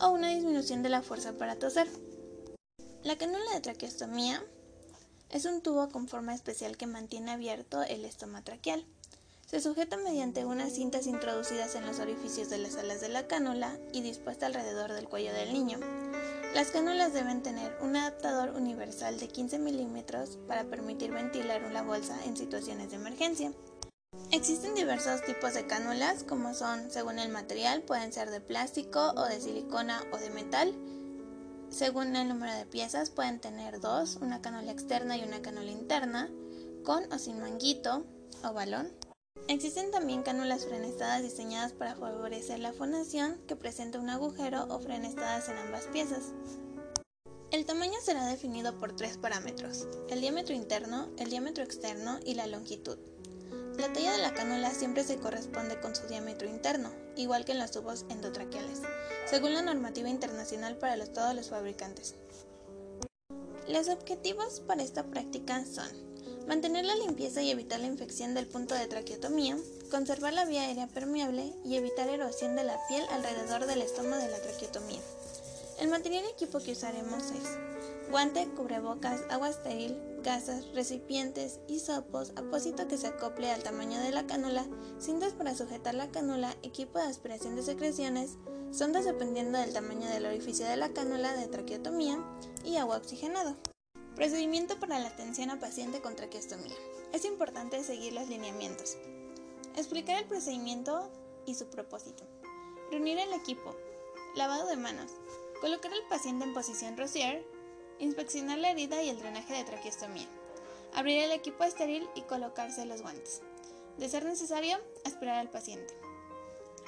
o 0.00 0.08
una 0.08 0.30
disminución 0.30 0.82
de 0.82 0.88
la 0.88 1.02
fuerza 1.02 1.34
para 1.34 1.56
toser. 1.56 1.88
La 3.02 3.18
cánula 3.18 3.52
de 3.52 3.60
traqueostomía 3.60 4.42
es 5.28 5.44
un 5.44 5.60
tubo 5.60 5.90
con 5.90 6.08
forma 6.08 6.34
especial 6.34 6.78
que 6.78 6.86
mantiene 6.86 7.32
abierto 7.32 7.82
el 7.82 8.06
estoma 8.06 8.42
traqueal. 8.42 8.86
Se 9.46 9.60
sujeta 9.60 9.98
mediante 9.98 10.46
unas 10.46 10.72
cintas 10.72 11.06
introducidas 11.06 11.74
en 11.74 11.86
los 11.86 11.98
orificios 12.00 12.48
de 12.48 12.58
las 12.58 12.76
alas 12.76 13.02
de 13.02 13.10
la 13.10 13.26
cánula 13.26 13.78
y 13.92 14.00
dispuesta 14.00 14.46
alrededor 14.46 14.94
del 14.94 15.08
cuello 15.08 15.34
del 15.34 15.52
niño. 15.52 15.78
Las 16.58 16.72
cánulas 16.72 17.12
deben 17.12 17.40
tener 17.44 17.78
un 17.80 17.94
adaptador 17.94 18.56
universal 18.56 19.20
de 19.20 19.28
15 19.28 19.60
milímetros 19.60 20.40
para 20.48 20.64
permitir 20.64 21.12
ventilar 21.12 21.62
una 21.62 21.82
bolsa 21.82 22.18
en 22.24 22.36
situaciones 22.36 22.90
de 22.90 22.96
emergencia. 22.96 23.52
Existen 24.32 24.74
diversos 24.74 25.22
tipos 25.22 25.54
de 25.54 25.68
cánulas, 25.68 26.24
como 26.24 26.54
son, 26.54 26.90
según 26.90 27.20
el 27.20 27.28
material, 27.28 27.82
pueden 27.82 28.12
ser 28.12 28.30
de 28.30 28.40
plástico 28.40 29.12
o 29.14 29.22
de 29.26 29.40
silicona 29.40 30.02
o 30.12 30.16
de 30.16 30.30
metal. 30.30 30.74
Según 31.70 32.16
el 32.16 32.26
número 32.26 32.52
de 32.52 32.66
piezas, 32.66 33.10
pueden 33.10 33.38
tener 33.38 33.78
dos, 33.78 34.16
una 34.16 34.42
cánula 34.42 34.72
externa 34.72 35.16
y 35.16 35.22
una 35.22 35.40
cánula 35.40 35.70
interna, 35.70 36.28
con 36.82 37.04
o 37.12 37.20
sin 37.20 37.40
manguito 37.40 38.04
o 38.42 38.52
balón. 38.52 38.97
Existen 39.46 39.90
también 39.90 40.22
cánulas 40.22 40.66
frenestadas 40.66 41.22
diseñadas 41.22 41.72
para 41.72 41.94
favorecer 41.94 42.58
la 42.58 42.72
fonación 42.72 43.38
que 43.46 43.56
presenta 43.56 43.98
un 43.98 44.10
agujero 44.10 44.66
o 44.68 44.78
frenestadas 44.80 45.48
en 45.48 45.56
ambas 45.58 45.84
piezas. 45.86 46.32
El 47.50 47.64
tamaño 47.64 47.94
será 48.02 48.26
definido 48.26 48.78
por 48.78 48.94
tres 48.94 49.16
parámetros, 49.16 49.86
el 50.10 50.20
diámetro 50.20 50.54
interno, 50.54 51.08
el 51.16 51.30
diámetro 51.30 51.64
externo 51.64 52.18
y 52.26 52.34
la 52.34 52.46
longitud. 52.46 52.98
La 53.78 53.92
talla 53.92 54.12
de 54.12 54.18
la 54.18 54.34
cánula 54.34 54.72
siempre 54.72 55.04
se 55.04 55.18
corresponde 55.18 55.80
con 55.80 55.94
su 55.94 56.06
diámetro 56.08 56.48
interno, 56.48 56.90
igual 57.16 57.44
que 57.44 57.52
en 57.52 57.60
los 57.60 57.70
tubos 57.70 58.04
endotraqueales, 58.10 58.82
según 59.24 59.54
la 59.54 59.62
normativa 59.62 60.08
internacional 60.08 60.76
para 60.76 61.06
todos 61.06 61.34
los 61.34 61.48
fabricantes. 61.48 62.16
Los 63.68 63.88
objetivos 63.88 64.60
para 64.60 64.82
esta 64.82 65.04
práctica 65.04 65.64
son 65.64 65.88
Mantener 66.48 66.86
la 66.86 66.96
limpieza 66.96 67.42
y 67.42 67.50
evitar 67.50 67.78
la 67.78 67.88
infección 67.88 68.32
del 68.32 68.46
punto 68.46 68.74
de 68.74 68.86
traqueotomía, 68.86 69.58
conservar 69.90 70.32
la 70.32 70.46
vía 70.46 70.62
aérea 70.62 70.86
permeable 70.86 71.52
y 71.62 71.76
evitar 71.76 72.08
erosión 72.08 72.56
de 72.56 72.64
la 72.64 72.78
piel 72.88 73.04
alrededor 73.10 73.66
del 73.66 73.82
estómago 73.82 74.22
de 74.22 74.30
la 74.30 74.40
traqueotomía. 74.40 75.00
El 75.78 75.88
material 75.88 76.24
equipo 76.24 76.58
que 76.58 76.72
usaremos 76.72 77.22
es 77.32 78.10
guante, 78.10 78.48
cubrebocas, 78.56 79.20
agua 79.28 79.50
estéril, 79.50 80.00
gasas, 80.22 80.64
recipientes, 80.74 81.60
y 81.68 81.80
sopos, 81.80 82.32
apósito 82.34 82.88
que 82.88 82.96
se 82.96 83.08
acople 83.08 83.50
al 83.50 83.62
tamaño 83.62 84.00
de 84.00 84.10
la 84.10 84.26
cánula, 84.26 84.66
cintas 84.98 85.34
para 85.34 85.54
sujetar 85.54 85.94
la 85.94 86.10
cánula, 86.10 86.56
equipo 86.62 86.98
de 86.98 87.04
aspiración 87.04 87.56
de 87.56 87.62
secreciones, 87.62 88.38
sondas 88.72 89.04
dependiendo 89.04 89.58
del 89.58 89.74
tamaño 89.74 90.08
del 90.08 90.24
orificio 90.24 90.66
de 90.66 90.78
la 90.78 90.88
cánula 90.94 91.36
de 91.36 91.46
traqueotomía 91.46 92.24
y 92.64 92.76
agua 92.76 92.96
oxigenado. 92.96 93.54
Procedimiento 94.18 94.80
para 94.80 94.98
la 94.98 95.10
atención 95.10 95.48
a 95.50 95.60
paciente 95.60 96.00
con 96.00 96.16
traqueostomía. 96.16 96.74
Es 97.12 97.24
importante 97.24 97.84
seguir 97.84 98.14
los 98.14 98.28
lineamientos. 98.28 98.96
Explicar 99.76 100.18
el 100.18 100.26
procedimiento 100.26 101.08
y 101.46 101.54
su 101.54 101.66
propósito. 101.66 102.24
Reunir 102.90 103.20
el 103.20 103.32
equipo. 103.32 103.76
Lavado 104.34 104.66
de 104.66 104.76
manos. 104.76 105.12
Colocar 105.60 105.92
al 105.92 106.02
paciente 106.08 106.44
en 106.44 106.52
posición 106.52 106.96
Rosier. 106.96 107.46
Inspeccionar 108.00 108.58
la 108.58 108.72
herida 108.72 109.00
y 109.04 109.08
el 109.08 109.20
drenaje 109.20 109.54
de 109.54 109.62
traqueostomía. 109.62 110.26
Abrir 110.94 111.22
el 111.22 111.30
equipo 111.30 111.62
estéril 111.62 112.08
y 112.16 112.22
colocarse 112.22 112.86
los 112.86 113.02
guantes. 113.02 113.42
De 113.98 114.08
ser 114.08 114.24
necesario, 114.24 114.80
aspirar 115.04 115.36
al 115.36 115.50
paciente. 115.50 115.94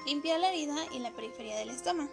Limpiar 0.04 0.40
la 0.40 0.48
herida 0.48 0.84
y 0.92 0.98
la 0.98 1.12
periferia 1.12 1.56
del 1.58 1.70
estómago. 1.70 2.10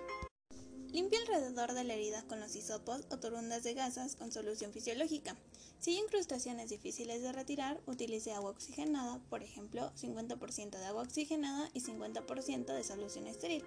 Limpia 0.93 1.19
alrededor 1.19 1.73
de 1.73 1.83
la 1.83 1.93
herida 1.95 2.23
con 2.23 2.39
los 2.39 2.55
hisopos 2.55 3.01
o 3.11 3.17
torundas 3.17 3.63
de 3.63 3.73
gasas 3.73 4.15
con 4.15 4.31
solución 4.31 4.71
fisiológica. 4.71 5.35
Si 5.79 5.91
hay 5.91 5.97
incrustaciones 5.97 6.69
difíciles 6.69 7.21
de 7.21 7.33
retirar, 7.33 7.81
utilice 7.85 8.31
agua 8.31 8.51
oxigenada, 8.51 9.19
por 9.29 9.43
ejemplo, 9.43 9.91
50% 9.95 10.71
de 10.71 10.85
agua 10.85 11.03
oxigenada 11.03 11.69
y 11.73 11.81
50% 11.81 12.65
de 12.65 12.83
solución 12.83 13.27
estéril. 13.27 13.63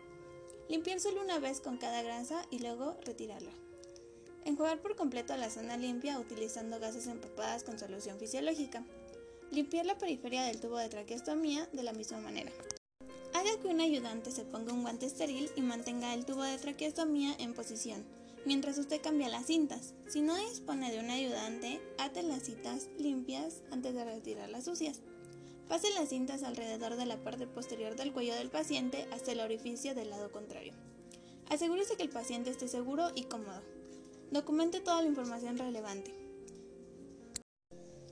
Limpiar 0.71 0.99
solo 0.99 1.21
una 1.21 1.39
vez 1.39 1.61
con 1.61 1.77
cada 1.77 2.03
grasa 2.03 2.47
y 2.51 2.61
luego 2.61 2.97
retirarla. 3.05 3.53
Enjuagar 4.47 4.81
por 4.81 4.97
completo 4.97 5.37
la 5.37 5.51
zona 5.51 5.77
limpia 5.77 6.19
utilizando 6.19 6.81
gasas 6.81 7.07
empapadas 7.07 7.65
con 7.65 7.79
solución 7.79 8.19
fisiológica. 8.19 8.83
Limpiar 9.51 9.85
la 9.85 9.99
periferia 9.99 10.45
del 10.45 10.61
tubo 10.61 10.79
de 10.79 10.89
traqueostomía 10.89 11.69
de 11.73 11.83
la 11.83 11.93
misma 11.93 12.19
manera. 12.21 12.51
Haga 13.33 13.61
que 13.63 13.69
un 13.69 13.81
ayudante 13.81 14.33
se 14.33 14.45
ponga 14.45 14.73
un 14.73 14.83
guante 14.83 15.07
estéril 15.07 15.51
y 15.55 15.61
mantenga 15.61 16.15
el 16.15 16.25
tubo 16.25 16.43
de 16.43 16.59
traqueostomía 16.59 17.35
en 17.39 17.55
posición, 17.55 18.05
mientras 18.45 18.77
usted 18.79 19.01
cambia 19.01 19.29
las 19.29 19.47
cintas. 19.47 19.95
Si 20.09 20.21
no 20.21 20.37
dispone 20.37 20.91
de 20.91 20.99
un 20.99 21.11
ayudante, 21.11 21.81
ate 21.99 22.23
las 22.23 22.43
cintas 22.43 22.89
limpias 22.99 23.63
antes 23.71 23.95
de 23.95 24.05
retirar 24.05 24.49
las 24.49 24.65
sucias. 24.65 25.01
Pase 25.69 25.89
las 25.95 26.09
cintas 26.09 26.43
alrededor 26.43 26.97
de 26.97 27.07
la 27.07 27.23
parte 27.23 27.47
posterior 27.47 27.95
del 27.95 28.13
cuello 28.13 28.35
del 28.35 28.51
paciente 28.51 29.07
hasta 29.13 29.31
el 29.31 29.41
orificio 29.41 29.95
del 29.95 30.11
lado 30.11 30.33
contrario. 30.33 30.73
Asegúrese 31.49 31.97
que 31.97 32.03
el 32.03 32.11
paciente 32.11 32.51
esté 32.51 32.67
seguro 32.67 33.13
y 33.15 33.25
cómodo. 33.25 33.63
Documente 34.33 34.81
toda 34.81 35.03
la 35.03 35.09
información 35.09 35.57
relevante. 35.57 36.13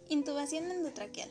Intubación 0.08 0.70
endotraqueal. 0.70 1.30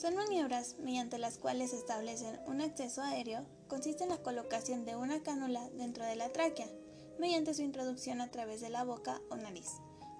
Son 0.00 0.14
maniobras 0.14 0.76
mediante 0.78 1.18
las 1.18 1.36
cuales 1.36 1.72
se 1.72 1.76
establecen 1.76 2.40
un 2.46 2.62
acceso 2.62 3.02
aéreo, 3.02 3.44
consiste 3.68 4.04
en 4.04 4.08
la 4.08 4.16
colocación 4.16 4.86
de 4.86 4.96
una 4.96 5.22
cánula 5.22 5.68
dentro 5.74 6.06
de 6.06 6.16
la 6.16 6.30
tráquea, 6.30 6.68
mediante 7.18 7.52
su 7.52 7.60
introducción 7.60 8.22
a 8.22 8.30
través 8.30 8.62
de 8.62 8.70
la 8.70 8.82
boca 8.82 9.20
o 9.28 9.36
nariz. 9.36 9.68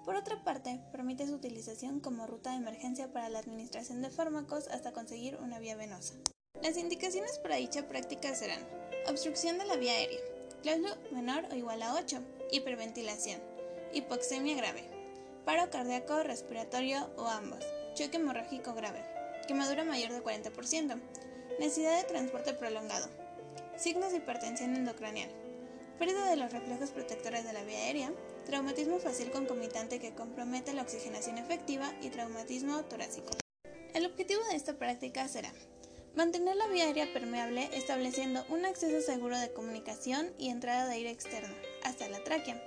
Por 0.05 0.15
otra 0.15 0.43
parte, 0.43 0.79
permite 0.91 1.25
su 1.25 1.33
utilización 1.33 1.99
como 1.99 2.27
ruta 2.27 2.51
de 2.51 2.57
emergencia 2.57 3.11
para 3.11 3.29
la 3.29 3.39
administración 3.39 4.03
de 4.03 4.11
fármacos 4.11 4.67
hasta 4.67 4.93
conseguir 4.93 5.37
una 5.37 5.57
vía 5.57 5.75
venosa. 5.75 6.13
Las 6.61 6.77
indicaciones 6.77 7.39
para 7.39 7.55
dicha 7.55 7.87
práctica 7.87 8.35
serán 8.35 8.63
obstrucción 9.09 9.57
de 9.57 9.65
la 9.65 9.77
vía 9.77 9.93
aérea, 9.93 10.19
cláusulo 10.61 10.95
menor 11.11 11.45
o 11.51 11.55
igual 11.55 11.81
a 11.81 11.95
8, 11.95 12.21
hiperventilación, 12.51 13.41
hipoxemia 13.93 14.55
grave, 14.55 14.87
paro 15.43 15.71
cardíaco 15.71 16.21
respiratorio 16.21 17.09
o 17.17 17.25
ambos, 17.25 17.65
choque 17.95 18.17
hemorrágico 18.17 18.75
grave, 18.75 19.10
quemadura 19.51 19.83
mayor 19.83 20.13
del 20.13 20.23
40%, 20.23 20.97
necesidad 21.59 21.97
de 21.97 22.07
transporte 22.07 22.53
prolongado, 22.53 23.09
signos 23.75 24.11
de 24.11 24.19
hipertensión 24.19 24.77
endocranial, 24.77 25.29
pérdida 25.99 26.29
de 26.29 26.37
los 26.37 26.53
reflejos 26.53 26.91
protectores 26.91 27.43
de 27.43 27.51
la 27.51 27.61
vía 27.65 27.79
aérea, 27.79 28.13
traumatismo 28.45 28.99
facial 28.99 29.29
concomitante 29.29 29.99
que 29.99 30.15
compromete 30.15 30.71
la 30.71 30.83
oxigenación 30.83 31.37
efectiva 31.37 31.91
y 32.01 32.11
traumatismo 32.11 32.85
torácico. 32.85 33.31
El 33.93 34.05
objetivo 34.05 34.41
de 34.49 34.55
esta 34.55 34.77
práctica 34.77 35.27
será 35.27 35.51
mantener 36.15 36.55
la 36.55 36.67
vía 36.67 36.85
aérea 36.85 37.11
permeable 37.11 37.69
estableciendo 37.73 38.45
un 38.47 38.63
acceso 38.63 39.05
seguro 39.05 39.37
de 39.37 39.51
comunicación 39.51 40.33
y 40.39 40.47
entrada 40.47 40.87
de 40.87 40.93
aire 40.93 41.11
externo 41.11 41.53
hasta 41.83 42.07
la 42.07 42.23
tráquea, 42.23 42.63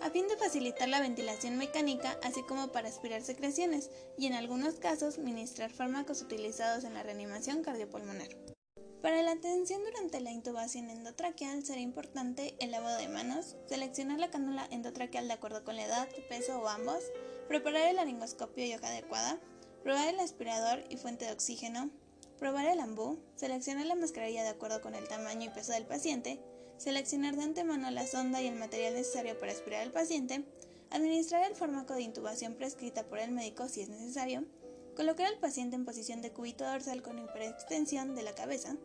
a 0.00 0.10
fin 0.10 0.28
de 0.28 0.36
facilitar 0.36 0.88
la 0.88 1.00
ventilación 1.00 1.56
mecánica, 1.56 2.18
así 2.22 2.42
como 2.42 2.68
para 2.68 2.88
aspirar 2.88 3.22
secreciones 3.22 3.90
y 4.18 4.26
en 4.26 4.34
algunos 4.34 4.74
casos 4.74 5.18
ministrar 5.18 5.70
fármacos 5.70 6.22
utilizados 6.22 6.84
en 6.84 6.94
la 6.94 7.02
reanimación 7.02 7.62
cardiopulmonar. 7.62 8.28
Para 9.02 9.22
la 9.22 9.32
atención 9.32 9.84
durante 9.84 10.20
la 10.20 10.32
intubación 10.32 10.90
endotraqueal 10.90 11.64
será 11.64 11.80
importante 11.80 12.56
el 12.58 12.72
lavado 12.72 12.98
de 12.98 13.08
manos, 13.08 13.56
seleccionar 13.68 14.18
la 14.18 14.30
cánula 14.30 14.66
endotraqueal 14.70 15.28
de 15.28 15.34
acuerdo 15.34 15.64
con 15.64 15.76
la 15.76 15.84
edad, 15.84 16.08
peso 16.28 16.58
o 16.58 16.68
ambos, 16.68 17.04
preparar 17.46 17.88
el 17.88 17.96
laringoscopio 17.96 18.64
y 18.64 18.74
hoja 18.74 18.88
adecuada, 18.88 19.38
probar 19.84 20.08
el 20.08 20.18
aspirador 20.18 20.82
y 20.88 20.96
fuente 20.96 21.24
de 21.24 21.32
oxígeno, 21.32 21.90
probar 22.38 22.66
el 22.66 22.80
ambú, 22.80 23.18
seleccionar 23.36 23.86
la 23.86 23.94
mascarilla 23.94 24.42
de 24.42 24.48
acuerdo 24.48 24.80
con 24.80 24.94
el 24.94 25.06
tamaño 25.06 25.46
y 25.46 25.50
peso 25.50 25.72
del 25.72 25.86
paciente, 25.86 26.40
seleccionar 26.78 27.36
de 27.36 27.42
antemano 27.42 27.90
la 27.90 28.06
sonda 28.06 28.42
y 28.42 28.46
el 28.46 28.56
material 28.56 28.94
necesario 28.94 29.38
para 29.38 29.52
aspirar 29.52 29.82
al 29.82 29.92
paciente, 29.92 30.44
administrar 30.90 31.48
el 31.48 31.56
fármaco 31.56 31.94
de 31.94 32.02
intubación 32.02 32.54
prescrita 32.54 33.04
por 33.04 33.18
el 33.18 33.32
médico 33.32 33.68
si 33.68 33.80
es 33.80 33.88
necesario, 33.88 34.44
colocar 34.94 35.26
al 35.26 35.38
paciente 35.38 35.76
en 35.76 35.84
posición 35.84 36.22
de 36.22 36.32
cúbito 36.32 36.64
dorsal 36.64 37.02
con 37.02 37.18
hiperextensión 37.18 38.14
de 38.14 38.22
la 38.22 38.34
cabeza, 38.34 38.76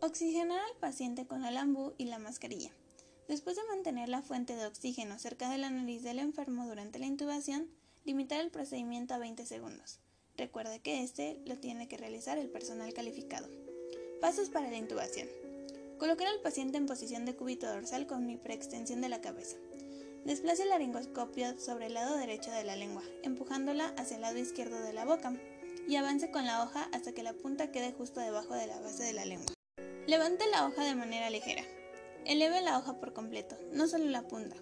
oxigenar 0.00 0.60
al 0.60 0.76
paciente 0.78 1.26
con 1.26 1.44
el 1.44 1.56
ambú 1.56 1.94
y 1.98 2.06
la 2.06 2.18
mascarilla. 2.18 2.72
Después 3.28 3.56
de 3.56 3.64
mantener 3.64 4.08
la 4.08 4.22
fuente 4.22 4.54
de 4.54 4.66
oxígeno 4.66 5.18
cerca 5.18 5.50
de 5.50 5.58
la 5.58 5.70
nariz 5.70 6.02
del 6.02 6.20
enfermo 6.20 6.66
durante 6.66 6.98
la 6.98 7.06
intubación, 7.06 7.68
limitar 8.04 8.40
el 8.40 8.50
procedimiento 8.50 9.14
a 9.14 9.18
20 9.18 9.44
segundos. 9.46 9.98
Recuerde 10.36 10.80
que 10.80 11.02
este 11.02 11.40
lo 11.44 11.56
tiene 11.56 11.88
que 11.88 11.96
realizar 11.96 12.38
el 12.38 12.48
personal 12.48 12.92
calificado. 12.92 13.48
Pasos 14.20 14.48
para 14.48 14.70
la 14.70 14.76
intubación. 14.76 15.28
Colocar 15.98 16.28
al 16.28 16.40
paciente 16.40 16.76
en 16.76 16.84
posición 16.84 17.24
de 17.24 17.34
cúbito 17.34 17.66
dorsal 17.66 18.06
con 18.06 18.28
hiperextensión 18.28 19.00
de 19.00 19.08
la 19.08 19.22
cabeza. 19.22 19.56
Desplace 20.26 20.64
el 20.64 20.68
laringoscopio 20.68 21.58
sobre 21.58 21.86
el 21.86 21.94
lado 21.94 22.18
derecho 22.18 22.50
de 22.50 22.64
la 22.64 22.76
lengua, 22.76 23.02
empujándola 23.22 23.94
hacia 23.96 24.16
el 24.16 24.22
lado 24.22 24.36
izquierdo 24.36 24.78
de 24.78 24.92
la 24.92 25.06
boca, 25.06 25.32
y 25.88 25.96
avance 25.96 26.30
con 26.30 26.44
la 26.44 26.62
hoja 26.62 26.88
hasta 26.92 27.12
que 27.12 27.22
la 27.22 27.32
punta 27.32 27.70
quede 27.70 27.92
justo 27.92 28.20
debajo 28.20 28.54
de 28.54 28.66
la 28.66 28.78
base 28.80 29.04
de 29.04 29.14
la 29.14 29.24
lengua. 29.24 29.54
Levante 30.06 30.44
la 30.50 30.66
hoja 30.66 30.84
de 30.84 30.94
manera 30.94 31.30
ligera. 31.30 31.62
Eleve 32.26 32.60
la 32.60 32.76
hoja 32.76 33.00
por 33.00 33.14
completo, 33.14 33.56
no 33.72 33.88
solo 33.88 34.04
la 34.04 34.28
punta. 34.28 34.56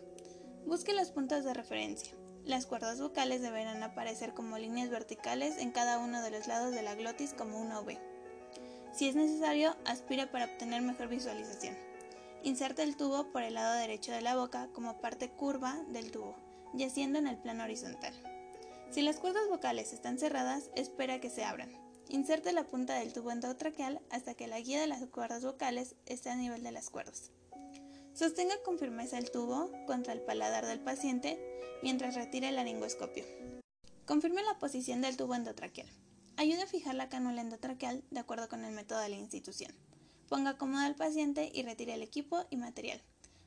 Busque 0.66 0.92
las 0.92 1.11
puntas 1.11 1.44
de 1.44 1.53
referencia. 1.53 2.14
Las 2.44 2.66
cuerdas 2.66 3.01
vocales 3.01 3.42
deberán 3.42 3.83
aparecer 3.83 4.35
como 4.35 4.59
líneas 4.59 4.88
verticales 4.88 5.59
en 5.59 5.73
cada 5.73 5.99
uno 5.99 6.23
de 6.23 6.31
los 6.31 6.47
lados 6.47 6.73
de 6.73 6.83
la 6.83 6.94
glotis 6.94 7.35
como 7.35 7.61
una 7.61 7.81
V. 7.81 7.99
Si 8.94 9.09
es 9.09 9.16
necesario, 9.16 9.76
aspira 9.85 10.30
para 10.30 10.44
obtener 10.44 10.80
mejor 10.80 11.09
visualización. 11.09 11.76
Inserta 12.44 12.85
el 12.85 12.96
tubo 12.96 13.33
por 13.33 13.42
el 13.42 13.54
lado 13.54 13.74
derecho 13.74 14.12
de 14.12 14.20
la 14.20 14.37
boca 14.37 14.68
como 14.72 15.00
parte 15.00 15.30
curva 15.30 15.74
del 15.88 16.12
tubo, 16.12 16.37
yaciendo 16.74 17.18
en 17.18 17.26
el 17.26 17.37
plano 17.37 17.64
horizontal. 17.64 18.14
Si 18.92 19.02
las 19.02 19.16
cuerdas 19.16 19.48
vocales 19.48 19.92
están 19.92 20.20
cerradas, 20.20 20.70
espera 20.76 21.20
que 21.20 21.28
se 21.28 21.42
abran. 21.42 21.72
Inserte 22.09 22.52
la 22.52 22.68
punta 22.68 22.94
del 22.94 23.12
tubo 23.12 23.33
endotraqueal 23.33 24.00
hasta 24.11 24.35
que 24.35 24.46
la 24.46 24.61
guía 24.61 24.80
de 24.80 24.87
las 24.87 25.04
cuerdas 25.07 25.44
vocales 25.44 25.96
esté 26.07 26.30
a 26.30 26.37
nivel 26.37 26.62
de 26.62 26.70
las 26.70 26.88
cuerdas. 26.88 27.33
Sostenga 28.12 28.54
con 28.64 28.78
firmeza 28.78 29.18
el 29.18 29.33
tubo 29.33 29.72
contra 29.87 30.12
el 30.12 30.20
paladar 30.20 30.66
del 30.66 30.78
paciente 30.78 31.37
mientras 31.83 32.14
retira 32.14 32.48
el 32.48 32.54
laringoscopio. 32.54 33.24
Confirme 34.07 34.44
la 34.44 34.59
posición 34.61 35.00
del 35.00 35.16
tubo 35.16 35.35
endotraqueal. 35.35 35.88
Ayude 36.37 36.62
a 36.62 36.66
fijar 36.66 36.97
la 36.97 37.09
cánula 37.09 37.42
endotraqueal 37.42 38.03
de 38.11 38.18
acuerdo 38.20 38.49
con 38.49 38.64
el 38.64 38.75
método 38.75 38.99
de 38.99 39.09
la 39.09 39.16
institución. 39.16 39.73
Ponga 40.29 40.59
cómodo 40.59 40.83
al 40.83 40.97
paciente 40.97 41.51
y 41.55 41.62
retire 41.62 41.94
el 41.94 42.03
equipo 42.03 42.44
y 42.51 42.57
material. 42.57 43.01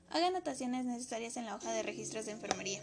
Haga 0.09 0.27
anotaciones 0.27 0.85
necesarias 0.85 1.35
en 1.35 1.45
la 1.45 1.55
hoja 1.55 1.73
de 1.73 1.83
registros 1.83 2.25
de 2.25 2.31
enfermería. 2.31 2.81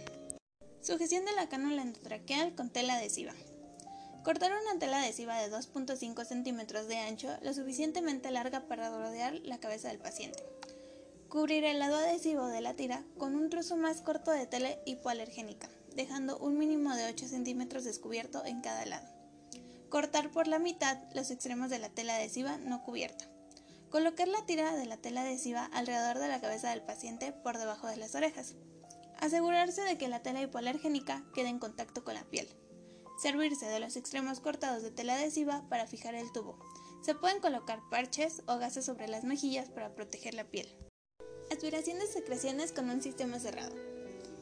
Sujeción 0.83 1.25
de 1.25 1.33
la 1.33 1.49
cánula 1.49 1.81
endotraqueal 1.81 2.55
con 2.55 2.69
tela 2.69 2.97
adhesiva. 2.97 3.33
Cortar 4.23 4.53
una 4.53 4.79
tela 4.79 5.01
adhesiva 5.01 5.39
de 5.39 5.51
2.5 5.51 6.25
centímetros 6.27 6.87
de 6.87 6.99
ancho, 6.99 7.35
lo 7.41 7.55
suficientemente 7.55 8.31
larga 8.31 8.69
para 8.69 8.91
rodear 8.91 9.35
la 9.45 9.59
cabeza 9.59 9.89
del 9.89 9.99
paciente. 9.99 10.45
Cubrir 11.31 11.65
el 11.65 11.79
lado 11.79 11.97
adhesivo 11.97 12.47
de 12.49 12.61
la 12.61 12.75
tira 12.75 13.03
con 13.17 13.35
un 13.37 13.49
trozo 13.49 13.79
más 13.79 14.03
corto 14.03 14.33
de 14.33 14.47
tela 14.47 14.77
hipoalergénica, 14.85 15.71
dejando 15.97 16.37
un 16.39 16.59
mínimo 16.59 16.95
de 16.95 17.07
8 17.07 17.27
centímetros 17.27 17.85
descubierto 17.85 18.45
en 18.45 18.61
cada 18.61 18.85
lado. 18.85 19.14
Cortar 19.95 20.33
por 20.33 20.49
la 20.49 20.59
mitad 20.59 20.99
los 21.15 21.31
extremos 21.31 21.71
de 21.71 21.79
la 21.79 21.89
tela 21.89 22.17
adhesiva 22.17 22.57
no 22.59 22.83
cubierta. 22.83 23.31
Colocar 23.91 24.27
la 24.27 24.45
tira 24.45 24.75
de 24.75 24.87
la 24.87 24.97
tela 24.97 25.21
adhesiva 25.21 25.67
alrededor 25.67 26.19
de 26.19 26.27
la 26.27 26.41
cabeza 26.41 26.71
del 26.71 26.83
paciente 26.83 27.33
por 27.33 27.59
debajo 27.59 27.87
de 27.87 27.97
las 27.97 28.17
orejas. 28.17 28.57
Asegurarse 29.21 29.83
de 29.83 29.97
que 29.97 30.09
la 30.09 30.21
tela 30.21 30.43
hipoalergénica 30.43 31.25
quede 31.33 31.49
en 31.49 31.61
contacto 31.61 32.03
con 32.03 32.15
la 32.15 32.25
piel. 32.25 32.49
servirse 33.23 33.67
de 33.67 33.79
los 33.79 33.95
extremos 33.95 34.41
cortados 34.41 34.83
de 34.83 34.91
tela 34.91 35.15
adhesiva 35.15 35.63
para 35.69 35.87
fijar 35.87 36.17
el 36.17 36.33
tubo. 36.33 36.59
Se 37.01 37.15
pueden 37.15 37.41
colocar 37.41 37.79
parches 37.89 38.43
o 38.49 38.59
gases 38.59 38.85
sobre 38.85 39.07
las 39.07 39.23
mejillas 39.23 39.69
para 39.69 39.95
proteger 39.95 40.35
la 40.35 40.43
piel. 40.43 40.77
Aspiración 41.53 42.01
de 42.01 42.09
secreciones 42.09 42.73
con 42.73 42.91
un 42.91 43.01
sistema 43.01 43.39
cerrado. 43.39 43.94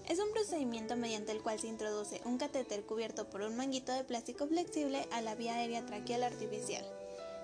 Es 0.08 0.18
un 0.18 0.32
procedimiento 0.32 0.96
mediante 0.96 1.32
el 1.32 1.42
cual 1.42 1.60
se 1.60 1.68
introduce 1.68 2.20
un 2.24 2.36
catéter 2.36 2.84
cubierto 2.84 3.30
por 3.30 3.42
un 3.42 3.56
manguito 3.56 3.92
de 3.92 4.04
plástico 4.04 4.46
flexible 4.46 5.06
a 5.12 5.22
la 5.22 5.34
vía 5.34 5.54
aérea 5.54 5.86
traqueal 5.86 6.24
artificial. 6.24 6.84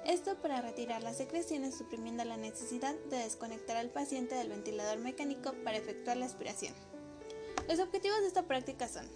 Esto 0.04 0.36
para 0.36 0.60
retirar 0.60 1.02
las 1.02 1.18
secreciones 1.18 1.76
suprimiendo 1.76 2.24
la 2.24 2.36
necesidad 2.36 2.94
de 3.10 3.18
desconectar 3.18 3.76
al 3.76 3.90
paciente 3.90 4.34
del 4.34 4.48
ventilador 4.48 4.98
mecánico 4.98 5.54
para 5.64 5.76
efectuar 5.76 6.16
la 6.16 6.26
aspiración. 6.26 6.74
Los 7.68 7.78
objetivos 7.78 8.20
de 8.20 8.26
esta 8.26 8.44
práctica 8.44 8.88
son 8.88 9.08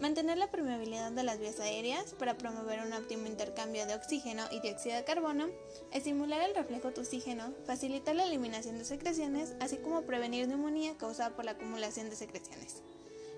mantener 0.00 0.38
la 0.38 0.50
permeabilidad 0.50 1.12
de 1.12 1.22
las 1.22 1.38
vías 1.38 1.60
aéreas 1.60 2.14
para 2.14 2.36
promover 2.36 2.80
un 2.80 2.92
óptimo 2.92 3.26
intercambio 3.26 3.86
de 3.86 3.94
oxígeno 3.94 4.44
y 4.50 4.60
dióxido 4.60 4.96
de 4.96 5.04
carbono, 5.04 5.48
estimular 5.92 6.42
el 6.42 6.54
reflejo 6.54 6.90
de 6.90 7.00
oxígeno, 7.00 7.54
facilitar 7.66 8.14
la 8.14 8.24
eliminación 8.24 8.78
de 8.78 8.84
secreciones, 8.84 9.54
así 9.60 9.76
como 9.76 10.02
prevenir 10.02 10.48
neumonía 10.48 10.96
causada 10.96 11.34
por 11.34 11.44
la 11.44 11.52
acumulación 11.52 12.10
de 12.10 12.16
secreciones. 12.16 12.82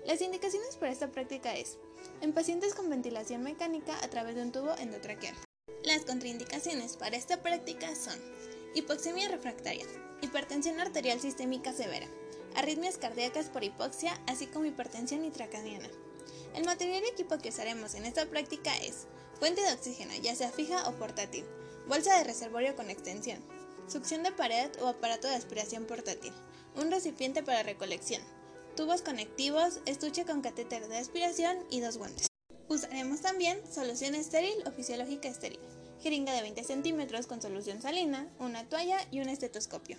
Las 0.05 0.21
indicaciones 0.21 0.77
para 0.77 0.91
esta 0.91 1.11
práctica 1.11 1.55
es 1.55 1.77
en 2.21 2.33
pacientes 2.33 2.73
con 2.73 2.89
ventilación 2.89 3.43
mecánica 3.43 3.97
a 4.03 4.07
través 4.09 4.35
de 4.35 4.41
un 4.41 4.51
tubo 4.51 4.75
endotraqueal. 4.77 5.35
Las 5.83 6.05
contraindicaciones 6.05 6.97
para 6.97 7.17
esta 7.17 7.41
práctica 7.41 7.93
son 7.95 8.17
hipoxemia 8.73 9.27
refractaria, 9.27 9.85
hipertensión 10.21 10.79
arterial 10.79 11.19
sistémica 11.19 11.73
severa, 11.73 12.07
arritmias 12.55 12.97
cardíacas 12.97 13.49
por 13.49 13.63
hipoxia, 13.63 14.19
así 14.27 14.47
como 14.47 14.65
hipertensión 14.65 15.23
intracraniana. 15.23 15.89
El 16.57 16.65
material 16.65 17.03
y 17.03 17.09
equipo 17.09 17.37
que 17.37 17.49
usaremos 17.49 17.93
en 17.93 18.07
esta 18.07 18.25
práctica 18.25 18.75
es 18.77 19.05
fuente 19.39 19.61
de 19.61 19.73
oxígeno, 19.73 20.11
ya 20.23 20.33
sea 20.33 20.49
fija 20.49 20.89
o 20.89 20.93
portátil, 20.93 21.45
bolsa 21.87 22.17
de 22.17 22.23
reservorio 22.23 22.75
con 22.75 22.89
extensión, 22.89 23.37
succión 23.87 24.23
de 24.23 24.31
pared 24.31 24.71
o 24.81 24.87
aparato 24.87 25.27
de 25.27 25.35
aspiración 25.35 25.85
portátil, 25.85 26.33
un 26.75 26.89
recipiente 26.89 27.43
para 27.43 27.61
recolección, 27.61 28.23
tubos 28.75 29.03
conectivos, 29.03 29.81
estuche 29.85 30.25
con 30.25 30.41
catéter 30.41 30.87
de 30.87 30.97
aspiración 30.97 31.59
y 31.69 31.79
dos 31.79 31.99
guantes. 31.99 32.25
Usaremos 32.69 33.21
también 33.21 33.61
solución 33.71 34.15
estéril 34.15 34.55
o 34.65 34.71
fisiológica 34.71 35.29
estéril, 35.29 35.59
jeringa 36.01 36.33
de 36.33 36.41
20 36.41 36.63
centímetros 36.63 37.27
con 37.27 37.39
solución 37.39 37.83
salina, 37.83 38.27
una 38.39 38.67
toalla 38.67 38.97
y 39.11 39.19
un 39.19 39.29
estetoscopio. 39.29 39.97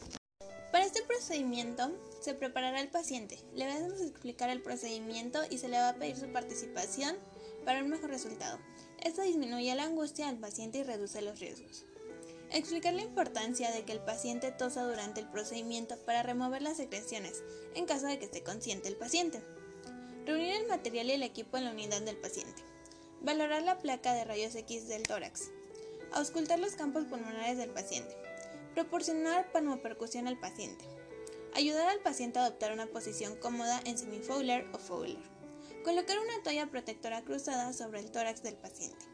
Para 0.72 0.85
este 0.85 1.02
procedimiento 1.02 1.90
se 2.20 2.35
preparará 2.35 2.81
el 2.81 2.88
paciente, 2.88 3.38
le 3.54 3.66
vamos 3.66 4.00
a 4.00 4.04
explicar 4.04 4.50
el 4.50 4.61
procedimiento 4.61 5.40
y 5.48 5.57
se 5.57 5.68
le 5.68 5.78
va 5.78 5.90
a 5.90 5.94
pedir 5.94 6.16
su 6.16 6.31
participación 6.31 7.16
para 7.64 7.83
un 7.83 7.88
mejor 7.88 8.11
resultado. 8.11 8.59
Esto 9.02 9.22
disminuye 9.22 9.74
la 9.74 9.85
angustia 9.85 10.28
al 10.28 10.37
paciente 10.37 10.78
y 10.78 10.83
reduce 10.83 11.22
los 11.22 11.40
riesgos. 11.40 11.87
Explicar 12.50 12.92
la 12.92 13.02
importancia 13.02 13.70
de 13.70 13.85
que 13.85 13.92
el 13.92 14.00
paciente 14.00 14.52
tosa 14.52 14.83
durante 14.85 15.20
el 15.20 15.28
procedimiento 15.28 15.96
para 16.04 16.22
remover 16.22 16.61
las 16.61 16.76
secreciones, 16.76 17.42
en 17.74 17.87
caso 17.87 18.07
de 18.07 18.18
que 18.18 18.26
esté 18.26 18.42
consciente 18.42 18.88
el 18.88 18.96
paciente. 18.96 19.40
Reunir 20.26 20.54
el 20.54 20.66
material 20.66 21.07
y 21.09 21.12
el 21.12 21.22
equipo 21.22 21.57
en 21.57 21.64
la 21.64 21.70
unidad 21.70 22.02
del 22.02 22.16
paciente. 22.18 22.62
Valorar 23.22 23.62
la 23.62 23.78
placa 23.78 24.12
de 24.12 24.24
rayos 24.24 24.54
X 24.54 24.87
del 24.87 25.04
tórax. 25.04 25.50
Auscultar 26.12 26.59
los 26.59 26.74
campos 26.74 27.04
pulmonares 27.04 27.57
del 27.57 27.70
paciente 27.70 28.28
Proporcionar 28.79 29.51
pneumopercusión 29.51 30.29
al 30.29 30.38
paciente. 30.38 30.85
Ayudar 31.53 31.88
al 31.88 31.99
paciente 31.99 32.38
a 32.38 32.45
adoptar 32.45 32.73
una 32.73 32.87
posición 32.87 33.35
cómoda 33.35 33.81
en 33.85 33.99
semifowler 33.99 34.69
o 34.73 34.79
fowler. 34.79 35.19
Colocar 35.83 36.17
una 36.21 36.41
toalla 36.45 36.69
protectora 36.69 37.25
cruzada 37.25 37.73
sobre 37.73 37.99
el 37.99 38.12
tórax 38.12 38.45
del 38.45 38.55
paciente. 38.55 39.05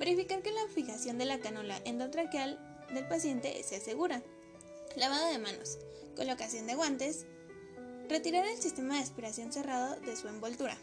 Verificar 0.00 0.42
que 0.42 0.50
la 0.50 0.66
fijación 0.66 1.16
de 1.16 1.26
la 1.26 1.38
cánula 1.38 1.80
endotraqueal 1.84 2.58
del 2.92 3.06
paciente 3.06 3.62
se 3.62 3.76
asegura. 3.76 4.20
Lavado 4.96 5.30
de 5.30 5.38
manos. 5.38 5.78
Colocación 6.16 6.66
de 6.66 6.74
guantes. 6.74 7.24
Retirar 8.08 8.46
el 8.46 8.60
sistema 8.60 8.96
de 8.96 9.02
aspiración 9.02 9.52
cerrado 9.52 9.94
de 10.00 10.16
su 10.16 10.26
envoltura. 10.26 10.76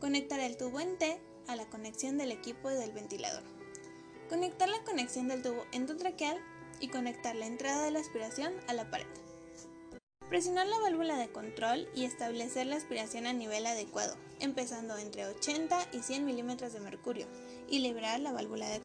Conectar 0.00 0.40
el 0.40 0.56
tubo 0.56 0.80
en 0.80 0.96
T 0.96 1.20
a 1.48 1.56
la 1.56 1.68
conexión 1.68 2.16
del 2.16 2.32
equipo 2.32 2.70
del 2.70 2.92
ventilador. 2.92 3.42
Conectar 4.30 4.70
la 4.70 4.82
conexión 4.84 5.28
del 5.28 5.42
tubo 5.42 5.66
endotraqueal 5.72 6.42
y 6.82 6.88
conectar 6.88 7.34
la 7.34 7.46
entrada 7.46 7.84
de 7.84 7.92
la 7.92 8.00
aspiración 8.00 8.52
a 8.68 8.74
la 8.74 8.90
pared. 8.90 9.06
Presionar 10.28 10.66
la 10.66 10.78
válvula 10.80 11.16
de 11.16 11.30
control 11.30 11.88
y 11.94 12.04
establecer 12.04 12.66
la 12.66 12.76
aspiración 12.76 13.26
a 13.26 13.32
nivel 13.32 13.66
adecuado, 13.66 14.16
empezando 14.40 14.98
entre 14.98 15.26
80 15.26 15.88
y 15.92 16.00
100 16.00 16.24
milímetros 16.26 16.72
de 16.72 16.80
mercurio, 16.80 17.26
y 17.68 17.78
liberar 17.78 18.20
la 18.20 18.32
válvula 18.32 18.68
de 18.68 18.82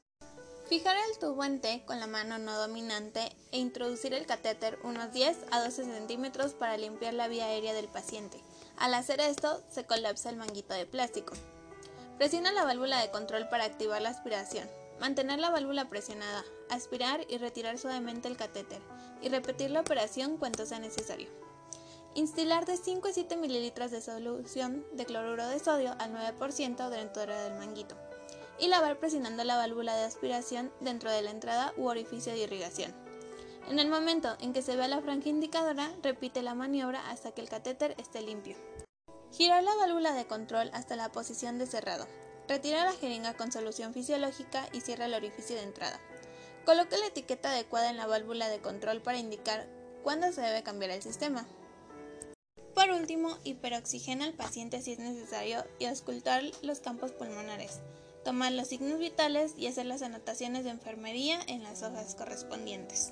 Fijar 0.69 0.97
el 1.09 1.17
tubo 1.17 1.45
en 1.45 1.61
T 1.61 1.83
con 1.85 2.01
la 2.01 2.07
mano 2.07 2.37
no 2.39 2.57
dominante 2.57 3.31
e 3.53 3.57
introducir 3.57 4.13
el 4.13 4.25
catéter 4.25 4.77
unos 4.83 5.13
10 5.13 5.37
a 5.51 5.63
12 5.63 5.85
centímetros 5.85 6.53
para 6.53 6.75
limpiar 6.75 7.13
la 7.13 7.29
vía 7.29 7.45
aérea 7.45 7.73
del 7.73 7.87
paciente. 7.87 8.43
Al 8.75 8.93
hacer 8.93 9.21
esto, 9.21 9.63
se 9.69 9.85
colapsa 9.85 10.29
el 10.29 10.35
manguito 10.35 10.73
de 10.73 10.85
plástico. 10.85 11.35
Presiona 12.17 12.51
la 12.51 12.65
válvula 12.65 12.99
de 12.99 13.11
control 13.11 13.47
para 13.47 13.63
activar 13.63 14.01
la 14.01 14.09
aspiración. 14.09 14.67
Mantener 14.99 15.39
la 15.39 15.51
válvula 15.51 15.89
presionada, 15.89 16.43
aspirar 16.69 17.21
y 17.29 17.37
retirar 17.37 17.77
suavemente 17.77 18.27
el 18.27 18.37
catéter 18.37 18.81
y 19.21 19.29
repetir 19.29 19.71
la 19.71 19.81
operación 19.81 20.37
cuanto 20.37 20.65
sea 20.65 20.79
necesario. 20.79 21.29
Instilar 22.15 22.65
de 22.65 22.77
5 22.77 23.07
a 23.07 23.13
7 23.13 23.37
mililitros 23.37 23.91
de 23.91 24.01
solución 24.01 24.83
de 24.93 25.05
cloruro 25.05 25.47
de 25.47 25.59
sodio 25.59 25.95
al 25.99 26.13
9% 26.13 26.89
dentro 26.89 27.25
del 27.25 27.53
manguito 27.59 27.95
y 28.59 28.67
lavar 28.67 28.97
presionando 28.97 29.43
la 29.43 29.55
válvula 29.55 29.95
de 29.95 30.05
aspiración 30.05 30.71
dentro 30.79 31.11
de 31.11 31.21
la 31.21 31.31
entrada 31.31 31.73
u 31.77 31.85
orificio 31.85 32.33
de 32.33 32.39
irrigación. 32.39 32.91
En 33.69 33.79
el 33.79 33.89
momento 33.89 34.35
en 34.39 34.53
que 34.53 34.61
se 34.61 34.75
vea 34.75 34.87
la 34.87 35.01
franja 35.01 35.29
indicadora, 35.29 35.91
repite 36.01 36.41
la 36.41 36.55
maniobra 36.55 37.07
hasta 37.09 37.31
que 37.31 37.41
el 37.41 37.49
catéter 37.49 37.95
esté 37.99 38.21
limpio. 38.21 38.55
Girar 39.31 39.61
la 39.61 39.75
válvula 39.75 40.13
de 40.13 40.25
control 40.25 40.71
hasta 40.73 40.95
la 40.95 41.11
posición 41.11 41.59
de 41.59 41.67
cerrado. 41.67 42.07
Retira 42.47 42.85
la 42.85 42.93
jeringa 42.93 43.35
con 43.35 43.51
solución 43.51 43.93
fisiológica 43.93 44.69
y 44.71 44.81
cierra 44.81 45.05
el 45.05 45.13
orificio 45.13 45.55
de 45.55 45.63
entrada. 45.63 45.99
Coloque 46.65 46.97
la 46.97 47.07
etiqueta 47.07 47.51
adecuada 47.51 47.89
en 47.89 47.97
la 47.97 48.07
válvula 48.07 48.47
de 48.49 48.59
control 48.59 49.01
para 49.01 49.17
indicar 49.17 49.67
cuándo 50.03 50.31
se 50.31 50.41
debe 50.41 50.63
cambiar 50.63 50.91
el 50.91 51.01
sistema. 51.01 51.45
Por 52.73 52.91
último, 52.91 53.37
hiperoxigena 53.43 54.25
al 54.25 54.33
paciente 54.33 54.81
si 54.81 54.93
es 54.93 54.99
necesario 54.99 55.65
y 55.79 55.85
auscultar 55.85 56.43
los 56.61 56.79
campos 56.79 57.11
pulmonares, 57.11 57.79
tomar 58.23 58.51
los 58.51 58.67
signos 58.67 58.99
vitales 58.99 59.53
y 59.57 59.67
hacer 59.67 59.85
las 59.85 60.01
anotaciones 60.01 60.63
de 60.63 60.69
enfermería 60.69 61.39
en 61.47 61.63
las 61.63 61.83
hojas 61.83 62.15
correspondientes. 62.15 63.11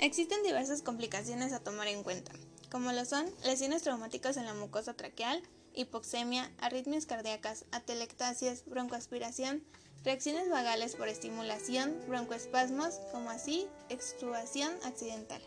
Existen 0.00 0.42
diversas 0.42 0.82
complicaciones 0.82 1.52
a 1.52 1.60
tomar 1.60 1.88
en 1.88 2.02
cuenta, 2.02 2.32
como 2.70 2.92
lo 2.92 3.04
son 3.04 3.26
lesiones 3.44 3.82
traumáticas 3.82 4.36
en 4.36 4.46
la 4.46 4.54
mucosa 4.54 4.94
traqueal, 4.94 5.42
hipoxemia, 5.74 6.50
arritmias 6.58 7.06
cardíacas, 7.06 7.64
atelectasias, 7.72 8.64
broncoaspiración, 8.66 9.62
reacciones 10.04 10.48
vagales 10.48 10.96
por 10.96 11.08
estimulación, 11.08 11.94
broncoespasmos, 12.08 13.00
como 13.12 13.30
así 13.30 13.66
extubación 13.88 14.72
accidental. 14.84 15.42